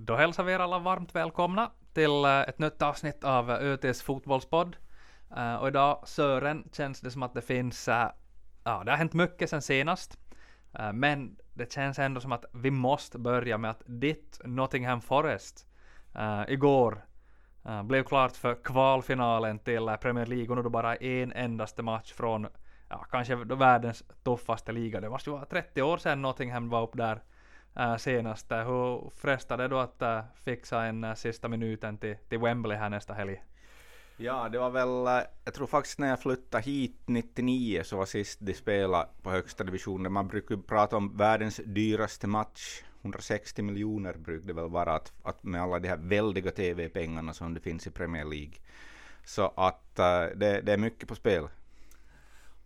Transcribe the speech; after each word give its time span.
Då 0.00 0.16
hälsar 0.16 0.44
vi 0.44 0.52
er 0.52 0.58
alla 0.58 0.78
varmt 0.78 1.14
välkomna 1.14 1.70
till 1.92 2.24
eh, 2.24 2.40
ett 2.40 2.58
nytt 2.58 2.82
avsnitt 2.82 3.24
av 3.24 3.50
eh, 3.50 3.56
ÖTs 3.56 4.02
fotbollspodd. 4.02 4.76
Eh, 5.36 5.54
och 5.54 5.68
idag, 5.68 6.02
Sören, 6.06 6.68
känns 6.72 7.00
det 7.00 7.10
som 7.10 7.22
att 7.22 7.34
det 7.34 7.42
finns, 7.42 7.88
ja, 7.88 8.82
det 8.84 8.90
har 8.90 8.96
hänt 8.96 9.12
mycket 9.12 9.50
sen 9.50 9.62
senast. 9.62 10.18
Men 10.92 11.36
det 11.54 11.72
känns 11.72 11.98
ändå 11.98 12.20
som 12.20 12.32
att 12.32 12.44
vi 12.52 12.70
måste 12.70 13.18
börja 13.18 13.58
med 13.58 13.70
att 13.70 13.82
ditt 13.86 14.40
Nottingham 14.44 15.00
Forest 15.00 15.66
igår 16.48 17.04
blev 17.84 18.04
klart 18.04 18.36
för 18.36 18.64
kvalfinalen 18.64 19.58
till 19.58 19.96
Premier 20.00 20.26
League 20.26 20.48
och 20.48 20.56
nu 20.56 20.62
då 20.62 20.70
bara 20.70 20.96
en 20.96 21.32
endaste 21.32 21.82
match 21.82 22.12
från, 22.12 22.46
ja, 22.88 23.06
kanske 23.10 23.34
världens 23.34 24.04
tuffaste 24.24 24.72
liga. 24.72 25.00
Det 25.00 25.10
måste 25.10 25.30
ju 25.30 25.36
vara 25.36 25.44
30 25.44 25.82
år 25.82 25.96
sedan 25.98 26.22
Nottingham 26.22 26.68
var 26.68 26.82
upp 26.82 26.96
där 26.96 27.22
äh, 27.78 27.96
senaste. 27.96 28.54
Hur 28.56 29.10
frestade 29.16 29.68
då 29.68 29.78
att 29.78 30.02
äh, 30.02 30.20
fixa 30.44 30.84
en 30.84 31.04
äh, 31.04 31.14
sista 31.14 31.48
minuten 31.48 31.98
till, 31.98 32.16
till 32.28 32.38
Wembley 32.38 32.76
här 32.76 32.88
nästa 32.88 33.14
helg? 33.14 33.42
Ja, 34.16 34.48
det 34.48 34.58
var 34.58 34.70
väl, 34.70 35.24
jag 35.44 35.54
tror 35.54 35.66
faktiskt 35.66 35.98
när 35.98 36.08
jag 36.08 36.22
flyttade 36.22 36.64
hit 36.64 36.96
99 37.06 37.82
så 37.84 37.96
var 37.96 38.06
sist 38.06 38.38
de 38.42 38.54
spelade 38.54 39.08
på 39.22 39.30
högsta 39.30 39.64
divisionen. 39.64 40.12
Man 40.12 40.28
brukar 40.28 40.56
prata 40.56 40.96
om 40.96 41.16
världens 41.16 41.60
dyraste 41.64 42.26
match. 42.26 42.82
160 43.02 43.62
miljoner 43.62 44.14
brukar 44.14 44.46
det 44.46 44.52
väl 44.52 44.68
vara 44.68 44.92
att, 44.92 45.12
att 45.22 45.42
med 45.42 45.62
alla 45.62 45.78
de 45.78 45.88
här 45.88 45.96
väldiga 45.96 46.50
TV-pengarna 46.50 47.32
som 47.32 47.54
det 47.54 47.60
finns 47.60 47.86
i 47.86 47.90
Premier 47.90 48.24
League. 48.24 48.54
Så 49.24 49.52
att 49.56 49.98
uh, 49.98 50.38
det, 50.38 50.60
det 50.60 50.72
är 50.72 50.76
mycket 50.76 51.08
på 51.08 51.14
spel. 51.14 51.48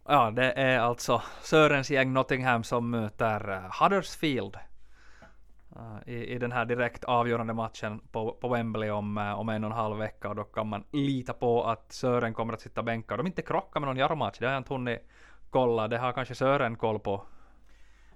Ja, 0.09 0.31
det 0.31 0.53
är 0.53 0.79
alltså 0.79 1.23
Sörens 1.43 1.91
gäng 1.91 2.13
Nottingham 2.13 2.65
som 2.65 2.91
möter 2.91 3.71
Huddersfield 3.81 4.57
Uh, 4.57 4.72
Eh, 5.77 6.15
i, 6.15 6.35
i 6.35 6.39
den 6.39 6.53
här 6.53 6.65
direkt 6.65 7.05
avgörande 7.05 7.55
matchen 7.55 8.01
på, 8.13 8.33
på 8.33 8.49
Wembley 8.49 8.91
om, 8.91 9.19
eh, 9.19 9.41
om 9.41 9.49
en 9.49 9.65
och 9.65 9.71
en 9.71 9.77
halv 9.77 9.97
vecka 9.97 10.29
och 10.29 10.37
då 10.37 10.45
kan 10.45 10.69
man 10.69 10.85
lita 10.91 11.33
på 11.33 11.65
att 11.65 11.93
Sören 11.93 12.35
kommer 12.35 12.53
att 12.53 12.61
sitta 12.61 12.83
bänkad. 12.83 13.19
De 13.19 13.27
inte 13.27 13.43
krockar 13.43 13.81
med 13.81 13.87
någon 13.87 13.97
Jaromatch, 13.97 14.39
det 14.39 14.47
har 14.47 14.53
jag 14.53 14.61
inte 14.61 14.75
hunnit 14.75 15.09
kolla. 15.51 15.89
Det 15.89 15.99
har 15.99 16.13
kanske 16.13 16.35
Sören 16.35 16.77
koll 16.77 16.99
på. 16.99 17.23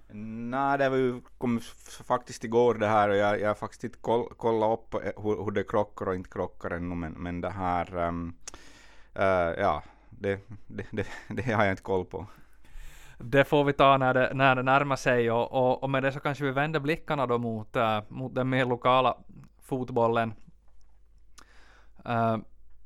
Nej, 0.09 0.77
det 0.77 0.89
var 0.89 0.97
ju, 0.97 1.21
kom 1.37 1.59
faktiskt 2.07 2.43
igår 2.43 2.75
det 2.75 2.87
här 2.87 3.09
och 3.09 3.15
jag, 3.15 3.41
jag 3.41 3.47
har 3.47 3.55
faktiskt 3.55 3.83
inte 3.83 3.97
koll, 3.97 4.29
kollat 4.37 4.79
upp 4.79 4.93
eh, 4.93 5.23
hur, 5.23 5.43
hur 5.43 5.51
det 5.51 5.63
krockar 5.63 6.07
och 6.07 6.15
inte 6.15 6.29
krockar 6.29 6.71
ännu 6.71 6.95
men, 6.95 7.11
men 7.11 7.41
det 7.41 7.49
här, 7.49 7.95
um, 7.95 8.35
uh, 9.19 9.23
ja, 9.57 9.83
det, 10.09 10.39
det, 10.67 10.85
det, 10.91 11.07
det 11.29 11.51
har 11.51 11.63
jag 11.63 11.73
inte 11.73 11.83
koll 11.83 12.05
på 12.05 12.27
det 13.17 13.43
får 13.43 13.63
vi 13.63 13.73
ta 13.73 13.97
när 13.97 14.13
det, 14.13 14.31
när 14.33 14.55
det 14.55 14.63
närmar 14.63 14.95
sig 14.95 15.31
och, 15.31 15.51
och, 15.51 15.83
och 15.83 15.89
med 15.89 16.03
det 16.03 16.11
så 16.11 16.19
kanske 16.19 16.43
vi 16.43 16.51
vänder 16.51 16.79
blickarna 16.79 17.27
då 17.27 17.37
mot, 17.37 17.75
äh, 17.75 18.01
mot 18.07 18.35
den 18.35 18.49
mer 18.49 18.65
lokala 18.65 19.17
fotbollen. 19.61 20.33
Äh, 22.05 22.37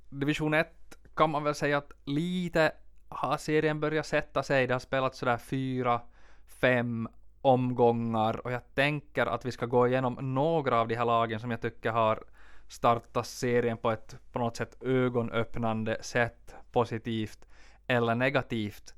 division 0.10 0.54
1 0.54 0.68
kan 1.16 1.30
man 1.30 1.44
väl 1.44 1.56
säga 1.56 1.78
att 1.78 1.92
lite 2.04 2.72
har 3.10 3.38
serien 3.38 3.80
börjat 3.80 4.06
sätta 4.06 4.44
sig. 4.44 4.68
Det 4.68 4.74
har 4.74 4.80
spelats 4.80 5.20
sådär 5.20 5.38
fyra, 5.38 6.02
fem 6.46 7.08
omgångar 7.42 8.46
och 8.46 8.52
jag 8.52 8.76
tänker 8.76 9.26
att 9.26 9.46
vi 9.46 9.52
ska 9.52 9.66
gå 9.66 9.88
igenom 9.88 10.18
några 10.22 10.80
av 10.80 10.88
de 10.88 10.96
här 10.96 11.06
lagen 11.06 11.40
som 11.40 11.52
jag 11.52 11.62
tycker 11.62 11.92
har 11.92 12.24
startat 12.68 13.28
serien 13.28 13.78
på 13.78 13.92
ett 13.92 14.16
på 14.32 14.40
något 14.40 14.56
sätt 14.56 14.84
ögonöppnande 14.84 15.98
sätt, 16.02 16.56
positivt 16.72 17.46
eller 17.88 18.16
negativt. 18.16 18.94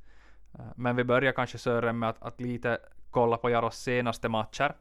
Eh, 0.60 0.66
men 0.76 0.96
vi 0.96 1.04
börjar 1.04 1.32
kanske 1.32 1.58
Sören 1.58 2.00
med 2.00 2.10
att, 2.10 2.24
att 2.24 2.42
lite 2.42 2.80
kolla 3.12 3.38
på 3.38 3.50
Jaros 3.50 3.76
senaste 3.76 4.30
matcher. 4.30 4.76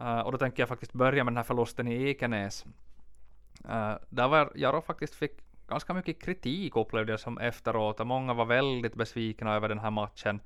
Uh, 0.00 0.20
och 0.20 0.32
då 0.32 0.38
tänker 0.38 0.62
jag 0.62 0.68
faktiskt 0.68 0.92
börja 0.92 1.24
med 1.24 1.32
den 1.32 1.36
här 1.36 1.44
förlusten 1.44 1.88
i 1.88 2.10
Ekenäs. 2.10 2.64
Uh, 3.64 3.94
där 4.08 4.28
var 4.28 4.52
Jaro 4.54 4.80
faktiskt 4.80 5.14
fick 5.14 5.32
ganska 5.68 5.94
mycket 5.94 6.22
kritik 6.22 6.76
upplevde 6.76 7.12
jag 7.12 7.20
som 7.20 7.38
efteråt 7.38 8.00
och 8.00 8.06
många 8.06 8.34
var 8.34 8.44
väldigt 8.44 8.94
besvikna 8.94 9.54
över 9.54 9.68
den 9.68 9.78
här 9.78 9.90
matchen. 9.90 10.40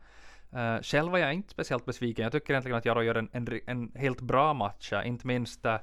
Uh, 0.55 0.83
själv 0.83 1.13
var 1.13 1.19
jag 1.19 1.35
inte 1.35 1.51
speciellt 1.51 1.85
besviken. 1.85 2.23
Jag 2.23 2.33
tycker 2.33 2.53
egentligen 2.53 2.79
att 2.79 2.85
Jaro 2.85 3.03
gör 3.03 3.15
en, 3.15 3.29
en, 3.33 3.61
en 3.67 3.93
helt 3.95 4.21
bra 4.21 4.55
match, 4.55 4.93
inte 5.05 5.27
minst 5.27 5.67
uh, 5.67 5.77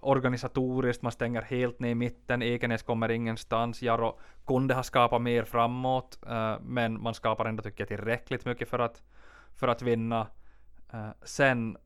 organisatoriskt, 0.00 1.02
man 1.02 1.12
stänger 1.12 1.42
helt 1.42 1.80
ner 1.80 1.90
i 1.90 1.94
mitten, 1.94 2.42
Ekenäs 2.42 2.82
kommer 2.82 3.10
ingenstans, 3.10 3.82
Jaro 3.82 4.18
kunde 4.46 4.74
ha 4.74 4.82
skapat 4.82 5.22
mer 5.22 5.44
framåt, 5.44 6.18
uh, 6.30 6.56
men 6.60 7.02
man 7.02 7.14
skapar 7.14 7.44
ändå 7.44 7.62
tycker 7.62 7.80
jag 7.80 7.88
tillräckligt 7.88 8.44
mycket 8.44 8.68
för 8.68 8.78
att, 8.78 9.02
för 9.54 9.68
att 9.68 9.82
vinna. 9.82 10.26
Uh, 10.94 11.10
sen 11.22 11.76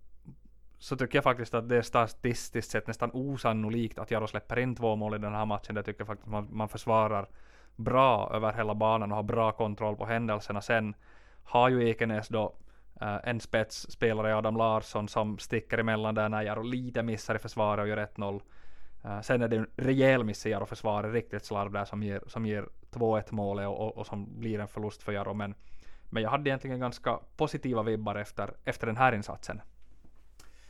så 0.78 0.96
tycker 0.96 1.16
jag 1.16 1.24
faktiskt 1.24 1.54
att 1.54 1.68
det 1.68 1.76
är 1.76 1.82
statistiskt 1.82 2.70
sett 2.70 2.86
nästan 2.86 3.10
osannolikt 3.12 3.98
att 3.98 4.10
Jaro 4.10 4.26
släpper 4.26 4.58
in 4.58 4.76
två 4.76 4.96
mål 4.96 5.14
i 5.14 5.18
den 5.18 5.34
här 5.34 5.46
matchen. 5.46 5.74
Det 5.74 5.82
tycker 5.82 6.00
jag 6.00 6.06
faktiskt 6.06 6.28
man, 6.28 6.48
man 6.50 6.68
försvarar 6.68 7.28
bra 7.76 8.30
över 8.34 8.52
hela 8.52 8.74
banan 8.74 9.10
och 9.10 9.16
har 9.16 9.22
bra 9.22 9.52
kontroll 9.52 9.96
på 9.96 10.06
händelserna. 10.06 10.60
Sen 10.60 10.94
har 11.44 11.68
ju 11.68 11.88
Ekenäs 11.88 12.28
då 12.28 12.54
Uh, 13.02 13.18
en 13.24 13.40
spetsspelare, 13.40 14.36
Adam 14.36 14.56
Larsson, 14.56 15.08
som 15.08 15.38
sticker 15.38 15.78
emellan 15.78 16.14
där 16.14 16.28
när 16.28 16.42
Jaro 16.42 16.62
lite 16.62 17.02
missar 17.02 17.34
i 17.34 17.38
försvaret 17.38 17.82
och 17.82 17.88
gör 17.88 17.96
1-0. 17.96 18.40
Uh, 19.04 19.12
eh, 19.12 19.20
sen 19.20 19.42
är 19.42 19.48
det 19.48 19.56
en 19.56 19.70
rejäl 19.76 20.24
miss 20.24 20.46
i 20.46 20.50
Jaro 20.50 20.66
försvaret, 20.66 21.12
riktigt 21.12 21.44
slarv 21.44 21.72
där 21.72 21.84
som 21.84 22.02
ger, 22.02 22.22
som 22.26 22.46
ger 22.46 22.68
2-1 22.90 23.24
målet 23.30 23.68
och, 23.68 23.80
och, 23.80 23.98
och, 23.98 24.06
som 24.06 24.40
blir 24.40 24.60
en 24.60 24.68
förlust 24.68 25.02
för 25.02 25.12
Jaro. 25.12 25.34
Men, 25.34 25.54
men 26.10 26.22
jag 26.22 26.30
hade 26.30 26.50
egentligen 26.50 26.80
ganska 26.80 27.18
positiva 27.36 27.82
vibbar 27.82 28.14
efter, 28.14 28.54
efter 28.64 28.86
den 28.86 28.96
här 28.96 29.12
insatsen. 29.12 29.60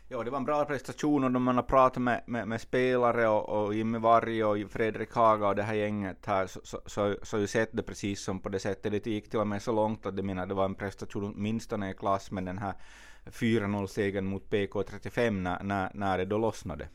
Ja, 0.09 0.23
det 0.23 0.31
var 0.31 0.39
en 0.39 0.45
bra 0.45 0.65
prestation 0.65 1.25
och 1.25 1.33
när 1.33 1.41
man 1.41 1.57
har 1.57 1.63
pratat 1.63 2.03
med, 2.03 2.23
med, 2.27 2.49
med 2.49 2.61
spelare 2.61 3.29
och, 3.29 3.49
och 3.49 3.75
Jimmy 3.75 3.99
Varg 3.99 4.45
och 4.45 4.71
Fredrik 4.71 5.15
Haga 5.15 5.49
och 5.49 5.57
det 5.57 5.63
här 5.63 5.75
gänget 5.75 6.27
här 6.27 6.47
så, 6.47 6.61
så, 6.65 6.81
så, 6.87 7.17
så 7.23 7.37
har 7.37 7.41
ju 7.41 7.47
sett 7.47 7.69
det 7.73 7.83
precis 7.83 8.21
som 8.21 8.41
på 8.41 8.49
det 8.49 8.59
sättet. 8.59 9.05
Det 9.05 9.07
gick 9.07 9.31
till 9.31 9.39
och 9.39 9.47
med 9.47 9.63
så 9.63 9.73
långt 9.73 10.07
att 10.07 10.17
det 10.17 10.23
menar 10.23 10.47
det 10.47 10.55
var 10.55 10.65
en 10.65 10.75
prestation 10.75 11.35
åtminstone 11.37 11.91
i 11.91 11.95
klass 11.95 12.31
med 12.31 12.45
den 12.45 12.59
här 12.59 12.75
4-0-segern 13.27 14.25
mot 14.25 14.51
PK35 14.51 15.31
när, 15.31 15.63
när, 15.63 15.91
när 15.95 16.19
det 16.19 16.25
då 16.25 16.39
lossnade. 16.39 16.89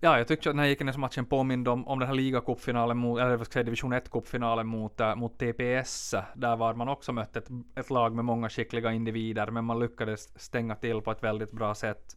Ja, 0.00 0.18
jag 0.18 0.28
tyckte 0.28 0.50
att 0.50 0.56
den 0.56 0.64
här 0.64 0.70
Ekenäs-matchen 0.70 1.26
påminde 1.26 1.70
om, 1.70 1.88
om 1.88 1.98
den 1.98 2.08
här 2.08 2.14
ligacupfinalen 2.14 2.96
mot, 2.96 3.20
eller 3.20 3.36
vad 3.36 3.46
ska 3.46 3.58
jag 3.58 3.64
säga, 3.64 3.64
division 3.64 3.94
1-cupfinalen 3.94 4.64
mot, 4.64 5.00
äh, 5.00 5.14
mot 5.14 5.38
TPS. 5.38 6.14
Där 6.34 6.56
var 6.56 6.74
man 6.74 6.88
också 6.88 7.12
mött 7.12 7.36
ett, 7.36 7.48
ett 7.74 7.90
lag 7.90 8.14
med 8.14 8.24
många 8.24 8.48
skickliga 8.48 8.92
individer, 8.92 9.46
men 9.46 9.64
man 9.64 9.80
lyckades 9.80 10.40
stänga 10.40 10.74
till 10.74 11.00
på 11.00 11.10
ett 11.10 11.22
väldigt 11.22 11.52
bra 11.52 11.74
sätt. 11.74 12.16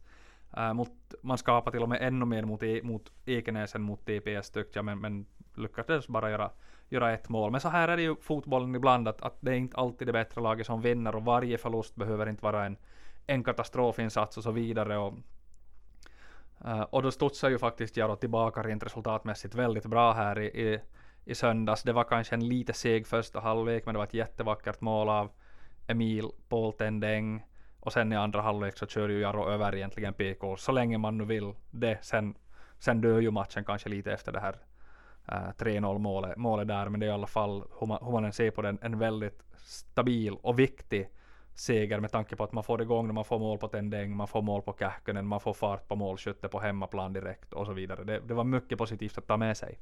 Äh, 0.56 0.74
mot, 0.74 0.90
man 1.22 1.38
skapade 1.38 1.74
till 1.74 1.82
och 1.82 1.88
med 1.88 2.02
ännu 2.02 2.24
mer 2.24 2.42
mot, 2.42 2.62
e, 2.62 2.80
mot 2.82 3.12
Ekenäs 3.24 3.74
än 3.74 3.82
mot 3.82 4.06
TPS 4.06 4.50
tyckte 4.50 4.78
jag, 4.78 4.84
men, 4.84 5.00
men 5.00 5.26
lyckades 5.54 6.08
bara 6.08 6.30
göra, 6.30 6.50
göra 6.88 7.12
ett 7.12 7.28
mål. 7.28 7.50
Men 7.50 7.60
så 7.60 7.68
här 7.68 7.88
är 7.88 7.96
det 7.96 8.02
ju 8.02 8.16
fotbollen 8.20 8.74
ibland, 8.74 9.08
att, 9.08 9.22
att 9.22 9.36
det 9.40 9.50
är 9.50 9.56
inte 9.56 9.76
alltid 9.76 10.08
det 10.08 10.12
bättre 10.12 10.40
laget 10.40 10.66
som 10.66 10.80
vinner, 10.80 11.14
och 11.16 11.24
varje 11.24 11.58
förlust 11.58 11.96
behöver 11.96 12.28
inte 12.28 12.44
vara 12.44 12.64
en, 12.66 12.76
en 13.26 13.44
katastrofinsats 13.44 14.36
och 14.36 14.42
så 14.42 14.50
vidare. 14.50 14.98
Och, 14.98 15.14
Uh, 16.66 16.80
och 16.80 17.02
då 17.02 17.10
studsade 17.10 17.52
ju 17.52 17.58
faktiskt 17.58 17.96
Jaro 17.96 18.16
tillbaka 18.16 18.62
rent 18.62 18.84
resultatmässigt 18.84 19.54
väldigt 19.54 19.86
bra 19.86 20.12
här 20.12 20.38
i, 20.38 20.46
i, 20.46 20.80
i 21.24 21.34
söndags. 21.34 21.82
Det 21.82 21.92
var 21.92 22.04
kanske 22.04 22.34
en 22.34 22.48
lite 22.48 22.72
seg 22.72 23.06
första 23.06 23.40
halvlek, 23.40 23.86
men 23.86 23.94
det 23.94 23.98
var 23.98 24.04
ett 24.04 24.14
jättevackert 24.14 24.80
mål 24.80 25.08
av 25.08 25.30
Emil 25.86 26.30
Poltendeng. 26.48 27.44
Och 27.80 27.92
sen 27.92 28.12
i 28.12 28.16
andra 28.16 28.40
halvlek 28.40 28.78
så 28.78 28.86
kör 28.86 29.08
ju 29.08 29.20
Jaro 29.20 29.48
över 29.48 29.74
egentligen 29.74 30.14
PK 30.14 30.56
så 30.56 30.72
länge 30.72 30.98
man 30.98 31.18
nu 31.18 31.24
vill 31.24 31.54
det. 31.70 31.98
Sen, 32.02 32.34
sen 32.78 33.00
dör 33.00 33.20
ju 33.20 33.30
matchen 33.30 33.64
kanske 33.64 33.88
lite 33.88 34.12
efter 34.12 34.32
det 34.32 34.40
här 34.40 34.56
uh, 35.32 35.50
3-0 35.58 35.98
målet, 35.98 36.36
målet 36.36 36.68
där, 36.68 36.88
men 36.88 37.00
det 37.00 37.06
är 37.06 37.10
i 37.10 37.12
alla 37.12 37.26
fall 37.26 37.64
hur 37.80 37.86
man, 37.86 37.98
hur 38.04 38.12
man 38.12 38.24
än 38.24 38.32
ser 38.32 38.50
på 38.50 38.62
den, 38.62 38.78
en 38.82 38.98
väldigt 38.98 39.42
stabil 39.56 40.34
och 40.42 40.58
viktig 40.58 41.08
seger 41.54 42.00
med 42.00 42.12
tanke 42.12 42.36
på 42.36 42.44
att 42.44 42.52
man 42.52 42.64
får 42.64 42.82
igång 42.82 43.06
när 43.06 43.14
man 43.14 43.24
får 43.24 43.38
mål 43.38 43.58
på 43.58 43.68
Tendeng, 43.68 44.16
man 44.16 44.28
får 44.28 44.42
mål 44.42 44.62
på 44.62 44.76
Kähkönen, 44.78 45.26
man 45.26 45.40
får 45.40 45.52
fart 45.52 45.88
på 45.88 45.96
målskytte 45.96 46.48
på 46.48 46.60
hemmaplan 46.60 47.12
direkt 47.12 47.52
och 47.52 47.66
så 47.66 47.72
vidare. 47.72 48.04
Det, 48.04 48.20
det 48.20 48.34
var 48.34 48.44
mycket 48.44 48.78
positivt 48.78 49.18
att 49.18 49.26
ta 49.26 49.36
med 49.36 49.56
sig. 49.56 49.78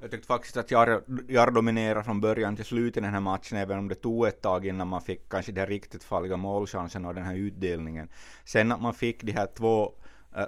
Jag 0.00 0.10
tyckte 0.10 0.26
faktiskt 0.26 0.56
att 0.56 0.70
Jar, 0.70 1.02
Jar 1.28 1.50
dominerade 1.50 2.04
från 2.04 2.20
början 2.20 2.56
till 2.56 2.64
slut 2.64 2.96
i 2.96 3.00
den 3.00 3.12
här 3.12 3.20
matchen, 3.20 3.58
även 3.58 3.78
om 3.78 3.88
det 3.88 3.94
tog 3.94 4.26
ett 4.26 4.42
tag 4.42 4.66
innan 4.66 4.88
man 4.88 5.00
fick 5.00 5.28
kanske 5.28 5.52
den 5.52 5.66
riktigt 5.66 6.04
farliga 6.04 6.36
målchansen 6.36 7.04
och 7.04 7.14
den 7.14 7.24
här 7.24 7.34
utdelningen. 7.34 8.08
Sen 8.44 8.72
att 8.72 8.82
man 8.82 8.94
fick 8.94 9.22
de 9.22 9.32
här 9.32 9.48
två 9.56 9.92
uh, 10.36 10.44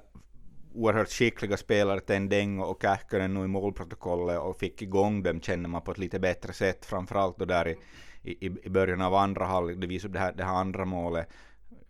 oerhört 0.75 1.09
skickliga 1.09 1.57
spelare, 1.57 2.01
Tendeng 2.01 2.61
och 2.61 2.83
Kähkönen 2.83 3.35
nu 3.35 3.45
i 3.45 3.47
målprotokollet 3.47 4.39
och 4.39 4.57
fick 4.57 4.83
igång 4.83 5.23
dem 5.23 5.41
känner 5.41 5.69
man 5.69 5.83
på 5.83 5.91
ett 5.91 5.99
lite 5.99 6.19
bättre 6.19 6.53
sätt, 6.53 6.87
framförallt 6.87 7.39
då 7.39 7.45
där 7.45 7.69
i 7.69 7.77
i, 8.23 8.47
i 8.47 8.71
början 8.71 9.01
av 9.01 9.15
andra 9.15 9.45
halvlek, 9.45 9.81
det 9.81 9.87
visade 9.87 10.13
det 10.13 10.19
här, 10.19 10.33
det 10.33 10.45
här 10.45 10.55
andra 10.55 10.85
målet 10.85 11.29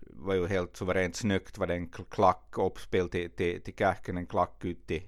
var 0.01 0.35
ju 0.35 0.47
helt 0.47 0.77
suveränt 0.77 1.17
snyggt, 1.17 1.59
var 1.59 1.67
det 1.67 1.75
en 1.75 1.89
klack 1.89 2.59
uppspel 2.59 3.09
till, 3.09 3.31
till, 3.31 3.63
till 3.63 3.75
Kähkönen, 3.75 4.27
klack 4.27 4.65
ut 4.65 4.87
till 4.87 5.03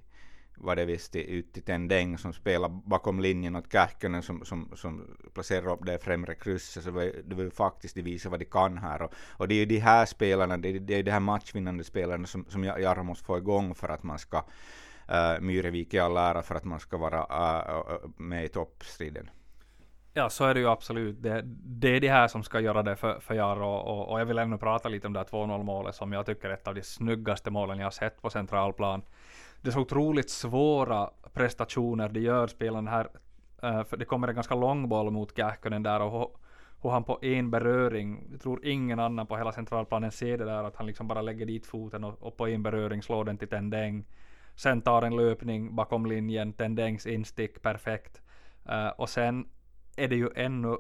var 0.62 0.76
det 0.76 0.84
visst 0.84 1.16
ut 1.16 1.52
till 1.52 1.62
Tendeng 1.62 2.18
som 2.18 2.32
spelar 2.32 2.68
bakom 2.68 3.20
linjen 3.20 3.56
åt 3.56 3.72
Kähkönen 3.72 4.22
som, 4.22 4.44
som, 4.44 4.70
som 4.76 5.16
placerar 5.34 5.72
upp 5.72 5.86
det 5.86 5.98
främre 5.98 6.34
krysset. 6.34 6.84
Så 6.84 6.90
det 6.90 7.34
var, 7.34 7.42
ju 7.42 7.50
faktiskt 7.50 7.94
de 7.94 8.02
visar 8.02 8.30
vad 8.30 8.38
de 8.38 8.44
kan 8.44 8.78
här. 8.78 9.02
Och, 9.02 9.12
och 9.14 9.48
det 9.48 9.54
är 9.54 9.58
ju 9.58 9.66
de 9.66 9.78
här 9.78 10.06
spelarna, 10.06 10.56
det 10.56 10.68
är, 10.68 10.80
det 10.80 10.94
är 10.94 11.02
de 11.02 11.10
här 11.10 11.20
matchvinnande 11.20 11.84
spelarna 11.84 12.26
som, 12.26 12.44
som 12.48 12.64
Jarro 12.64 13.02
måste 13.02 13.24
få 13.24 13.38
igång 13.38 13.74
för 13.74 13.88
att 13.88 14.02
man 14.02 14.18
ska 14.18 14.38
uh, 14.38 15.40
Myrevik 15.40 15.94
i 15.94 15.98
all 15.98 16.16
ära 16.16 16.42
för 16.42 16.54
att 16.54 16.64
man 16.64 16.80
ska 16.80 16.96
vara 16.96 17.22
uh, 17.22 18.10
med 18.16 18.44
i 18.44 18.48
toppstriden. 18.48 19.30
Ja, 20.14 20.30
så 20.30 20.44
är 20.44 20.54
det 20.54 20.60
ju 20.60 20.68
absolut. 20.68 21.22
Det, 21.22 21.42
det 21.64 21.96
är 21.96 22.00
det 22.00 22.08
här 22.08 22.28
som 22.28 22.42
ska 22.42 22.60
göra 22.60 22.82
det 22.82 22.96
för, 22.96 23.20
för 23.20 23.34
Jaro 23.34 23.66
Och, 23.66 24.12
och, 24.12 24.20
jag 24.20 24.26
vill 24.26 24.38
ännu 24.38 24.58
prata 24.58 24.88
lite 24.88 25.06
om 25.06 25.12
det 25.12 25.18
här 25.18 25.26
2-0 25.26 25.62
målet 25.62 25.94
som 25.94 26.12
jag 26.12 26.26
tycker 26.26 26.48
är 26.48 26.54
ett 26.54 26.68
av 26.68 26.74
de 26.74 26.82
snyggaste 26.82 27.50
målen 27.50 27.78
jag 27.78 27.86
har 27.86 27.90
sett 27.90 28.22
på 28.22 28.30
centralplan 28.30 29.02
det 29.62 29.68
är 29.68 29.72
så 29.72 29.80
otroligt 29.80 30.30
svåra 30.30 31.10
prestationer 31.32 32.08
de 32.08 32.20
gör 32.20 32.46
spelarna 32.46 32.90
här. 32.90 33.08
Eh, 33.62 33.84
för 33.84 33.96
det 33.96 34.04
kommer 34.04 34.28
en 34.28 34.34
ganska 34.34 34.54
lång 34.54 34.88
boll 34.88 35.10
mot 35.10 35.36
Kähkönen 35.36 35.82
där 35.82 36.00
och 36.00 36.40
hur 36.82 36.90
han 36.90 37.04
på 37.04 37.18
en 37.22 37.50
beröring, 37.50 38.28
jag 38.30 38.40
tror 38.40 38.66
ingen 38.66 38.98
annan 38.98 39.26
på 39.26 39.36
hela 39.36 39.52
centralplanen 39.52 40.12
ser 40.12 40.38
det 40.38 40.44
där, 40.44 40.64
att 40.64 40.76
han 40.76 40.86
liksom 40.86 41.08
bara 41.08 41.22
lägger 41.22 41.46
dit 41.46 41.66
foten 41.66 42.04
och, 42.04 42.22
och 42.22 42.36
på 42.36 42.48
en 42.48 42.62
beröring 42.62 43.02
slår 43.02 43.24
den 43.24 43.38
till 43.38 43.48
Tendeng. 43.48 44.04
Sen 44.54 44.82
tar 44.82 45.02
en 45.02 45.16
löpning 45.16 45.76
bakom 45.76 46.06
linjen, 46.06 46.52
Tendengs 46.52 47.06
instick 47.06 47.62
perfekt. 47.62 48.22
Uh, 48.68 48.88
och 48.88 49.08
sen 49.08 49.48
är 49.96 50.08
det 50.08 50.16
ju 50.16 50.30
ännu, 50.36 50.76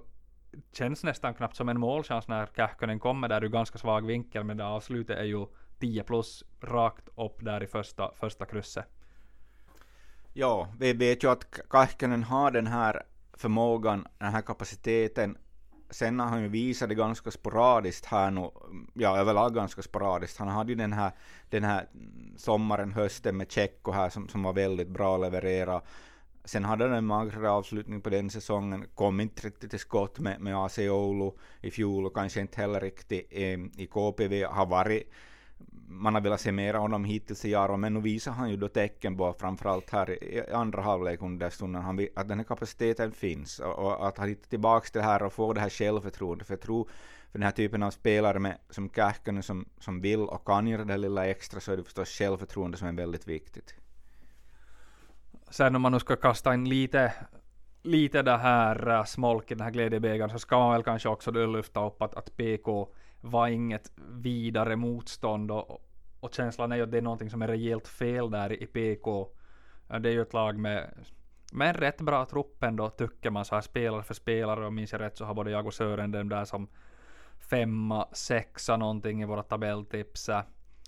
känns 0.72 1.04
nästan 1.04 1.34
knappt 1.34 1.56
som 1.56 1.68
en 1.68 1.80
målchans 1.80 2.28
när 2.28 2.46
Kähkönen 2.56 2.98
kommer 2.98 3.28
där 3.28 3.44
ur 3.44 3.48
ganska 3.48 3.78
svag 3.78 4.06
vinkel, 4.06 4.44
men 4.44 4.56
det 4.56 4.66
avslutet 4.66 5.18
är 5.18 5.24
ju 5.24 5.46
10 5.78 6.02
plus 6.02 6.44
rakt 6.60 7.08
upp 7.16 7.44
där 7.44 7.62
i 7.62 7.66
första, 7.66 8.12
första 8.14 8.46
krysset. 8.46 8.86
Ja, 10.32 10.68
vi 10.78 10.92
vet 10.92 11.24
ju 11.24 11.30
att 11.30 11.60
Kähkönen 11.72 12.22
har 12.22 12.50
den 12.50 12.66
här 12.66 13.02
förmågan, 13.32 14.06
den 14.18 14.32
här 14.32 14.42
kapaciteten. 14.42 15.38
Sen 15.90 16.20
har 16.20 16.26
han 16.26 16.42
ju 16.42 16.48
visat 16.48 16.88
det 16.88 16.94
ganska 16.94 17.30
sporadiskt 17.30 18.06
här 18.06 18.30
nu, 18.30 18.50
ja 18.94 19.18
överlag 19.18 19.54
ganska 19.54 19.82
sporadiskt. 19.82 20.38
Han 20.38 20.48
hade 20.48 20.72
ju 20.72 20.76
den 20.76 20.92
här, 20.92 21.12
den 21.50 21.64
här 21.64 21.86
sommaren, 22.36 22.92
hösten 22.92 23.36
med 23.36 23.52
Tjecko 23.52 23.92
här 23.92 24.08
som, 24.08 24.28
som 24.28 24.42
var 24.42 24.52
väldigt 24.52 24.88
bra 24.88 25.14
att 25.14 25.20
leverera. 25.20 25.80
Sen 26.44 26.64
hade 26.64 26.84
han 26.84 26.92
en 26.92 27.04
magrare 27.04 27.50
avslutning 27.50 28.00
på 28.00 28.10
den 28.10 28.30
säsongen, 28.30 28.86
kom 28.94 29.20
inte 29.20 29.46
riktigt 29.46 29.70
till 29.70 29.78
skott 29.78 30.18
med, 30.18 30.40
med 30.40 30.56
AC 30.56 30.78
Oulu 30.78 31.30
i 31.60 31.70
fjol 31.70 32.06
och 32.06 32.14
kanske 32.14 32.40
inte 32.40 32.60
heller 32.60 32.80
riktigt 32.80 33.28
eh, 33.30 33.58
i 33.76 33.88
KPV, 33.90 34.44
har 34.44 34.66
varit 34.66 35.12
man 35.88 36.14
har 36.14 36.20
velat 36.20 36.40
se 36.40 36.52
mer 36.52 36.74
av 36.74 36.80
honom 36.80 37.04
hittills 37.04 37.44
i 37.44 37.50
Jaro, 37.50 37.76
men 37.76 37.94
nu 37.94 38.00
visar 38.00 38.32
han 38.32 38.50
ju 38.50 38.56
då 38.56 38.68
tecken 38.68 39.16
på, 39.16 39.34
framförallt 39.38 39.90
här 39.90 40.24
i 40.24 40.52
andra 40.52 40.82
halvlek 40.82 41.22
under 41.22 41.50
stunden, 41.50 41.82
han, 41.82 42.08
att 42.16 42.28
den 42.28 42.38
här 42.38 42.44
kapaciteten 42.44 43.12
finns 43.12 43.58
och, 43.58 43.78
och 43.78 44.08
att 44.08 44.18
han 44.18 44.28
hittar 44.28 44.48
tillbaka 44.48 44.88
till 44.88 45.00
det 45.00 45.06
här 45.06 45.22
och 45.22 45.32
får 45.32 45.54
det 45.54 45.60
här 45.60 45.68
självförtroendet. 45.68 46.46
För 46.46 46.54
jag 46.54 46.60
tror 46.60 46.84
för 47.32 47.38
den 47.38 47.42
här 47.42 47.50
typen 47.52 47.82
av 47.82 47.90
spelare 47.90 48.38
med, 48.38 48.58
som 48.70 48.90
Kähkönen 48.90 49.42
som, 49.42 49.68
som 49.78 50.00
vill 50.00 50.20
och 50.20 50.46
kan 50.46 50.66
göra 50.66 50.84
det 50.84 50.96
lilla 50.96 51.26
extra 51.26 51.60
så 51.60 51.72
är 51.72 51.76
det 51.76 51.84
förstås 51.84 52.08
självförtroende 52.08 52.78
som 52.78 52.88
är 52.88 52.92
väldigt 52.92 53.28
viktigt. 53.28 53.74
Sen 55.52 55.76
om 55.76 55.82
man 55.82 55.92
nu 55.92 55.98
ska 55.98 56.16
kasta 56.16 56.54
in 56.54 56.68
lite 56.68 57.12
lite 57.82 58.22
det 58.22 58.36
här 58.36 58.88
eh, 58.88 58.98
uh, 58.98 59.04
smolk 59.04 59.50
i 59.50 59.54
den 59.54 59.64
här 59.64 59.70
glädjebägaren 59.70 60.30
så 60.30 60.38
ska 60.38 60.58
man 60.58 60.72
väl 60.72 60.82
kanske 60.82 61.08
också 61.08 61.30
lyfta 61.30 61.86
upp 61.86 62.02
att, 62.02 62.14
att 62.14 62.36
PK 62.36 62.88
var 63.20 63.48
inget 63.48 63.92
vidare 64.10 64.76
motstånd 64.76 65.50
och, 65.50 65.84
och 66.20 66.34
känslan 66.34 66.72
är 66.72 66.76
ju 66.76 66.82
att 66.82 66.90
det 66.90 66.98
är 66.98 67.02
någonting 67.02 67.30
som 67.30 67.42
är 67.42 67.48
rejält 67.48 67.88
fel 67.88 68.30
där 68.30 68.62
i 68.62 68.66
PK. 68.66 69.28
Det 70.00 70.08
är 70.08 70.12
ju 70.12 70.22
ett 70.22 70.32
lag 70.32 70.58
med, 70.58 70.90
med 71.52 71.68
en 71.68 71.74
rätt 71.74 72.00
bra 72.00 72.26
trupp 72.26 72.62
ändå 72.62 72.90
tycker 72.90 73.30
man 73.30 73.44
så 73.44 73.54
här 73.54 73.62
spelare 73.62 74.02
för 74.02 74.14
spelare 74.14 74.66
och 74.66 74.72
minns 74.72 74.92
jag 74.92 75.00
rätt 75.00 75.16
så 75.16 75.24
har 75.24 75.34
både 75.34 75.50
jag 75.50 75.66
och 75.66 75.74
Sören 75.74 76.10
den 76.10 76.28
där 76.28 76.44
som 76.44 76.68
femma, 77.50 78.08
sexa 78.12 78.76
någonting 78.76 79.22
i 79.22 79.24
våra 79.24 79.42
tabelltips. 79.42 80.30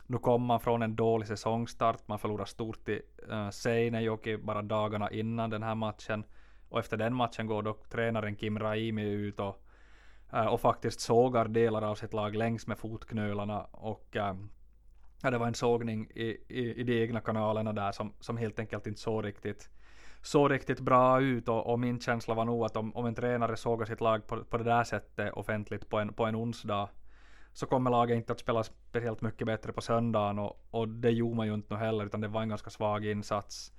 Nu 0.07 0.19
kom 0.19 0.43
man 0.43 0.61
från 0.61 0.83
en 0.83 0.97
dålig 0.97 1.29
säsongstart, 1.29 2.09
man 2.09 2.19
förlorade 2.19 2.51
stort 2.51 2.89
i 2.89 3.01
uh, 3.31 3.51
Seinejoki 3.51 4.37
bara 4.37 4.63
dagarna 4.63 5.11
innan 5.11 5.51
den 5.51 5.63
här 5.63 5.75
matchen. 5.75 6.25
Och 6.69 6.79
efter 6.79 6.97
den 6.97 7.15
matchen 7.15 7.47
går 7.47 7.63
dock 7.63 7.89
tränaren 7.89 8.37
Kim 8.37 8.59
Raimi 8.59 9.03
ut 9.03 9.41
och 9.41 9.65
Eh, 10.35 10.47
och 10.47 10.61
faktiskt 10.61 11.01
sågar 11.01 11.49
delar 11.49 11.83
av 11.83 11.95
sitt 11.95 12.13
lag 12.13 12.37
längs 12.37 12.67
med 12.67 12.79
fotknölarna 12.79 13.61
och 13.63 14.17
äh, 14.17 14.35
ja, 15.23 15.31
det 15.31 15.39
var 15.39 15.47
en 15.47 15.55
sågning 15.55 16.11
i, 16.15 16.37
i, 16.49 16.81
i 16.81 16.83
de 16.83 17.03
egna 17.03 17.21
kanalerna 17.21 17.73
där 17.73 17.93
som, 17.93 18.13
som 18.21 18.37
helt 18.37 18.59
enkelt 18.59 18.87
inte 18.87 19.01
såg 19.01 19.25
riktigt 19.25 19.71
så 20.23 20.49
riktigt 20.49 20.81
bra 20.81 21.21
ut 21.21 21.49
och, 21.49 21.67
och, 21.67 21.81
min 21.81 22.01
känsla 22.01 22.35
var 22.35 22.45
nog 22.45 22.65
att 22.65 22.77
om, 22.77 22.97
om 22.97 23.07
en 23.07 23.15
tränare 23.15 23.57
sågar 23.57 23.87
sitt 23.87 24.01
lag 24.01 24.27
på, 24.27 24.45
på 24.45 24.59
det 24.59 24.65
där 24.65 24.85
sättet 24.85 25.33
offentligt 25.33 25.89
på 25.89 25.99
en, 25.99 26.13
på 26.13 26.25
en 26.25 26.37
onsdag 26.37 26.89
så 27.55 27.67
kommer 27.67 27.91
laget 27.91 28.17
inte 28.17 28.33
att 28.33 28.41
spela 28.41 28.63
speciellt 28.63 29.21
mycket 29.21 29.47
bättre 29.47 29.73
på 29.73 29.81
söndagen 29.81 30.39
och, 30.39 30.67
och 30.71 30.89
det 30.89 31.11
gjorde 31.11 31.37
man 31.37 31.47
ju 31.47 31.55
inte 31.55 31.77
heller 31.77 32.07
utan 32.07 32.21
det 32.21 32.29
var 32.29 32.43
en 32.43 32.49
ganska 32.49 32.71
svag 32.71 33.07
insats 33.07 33.73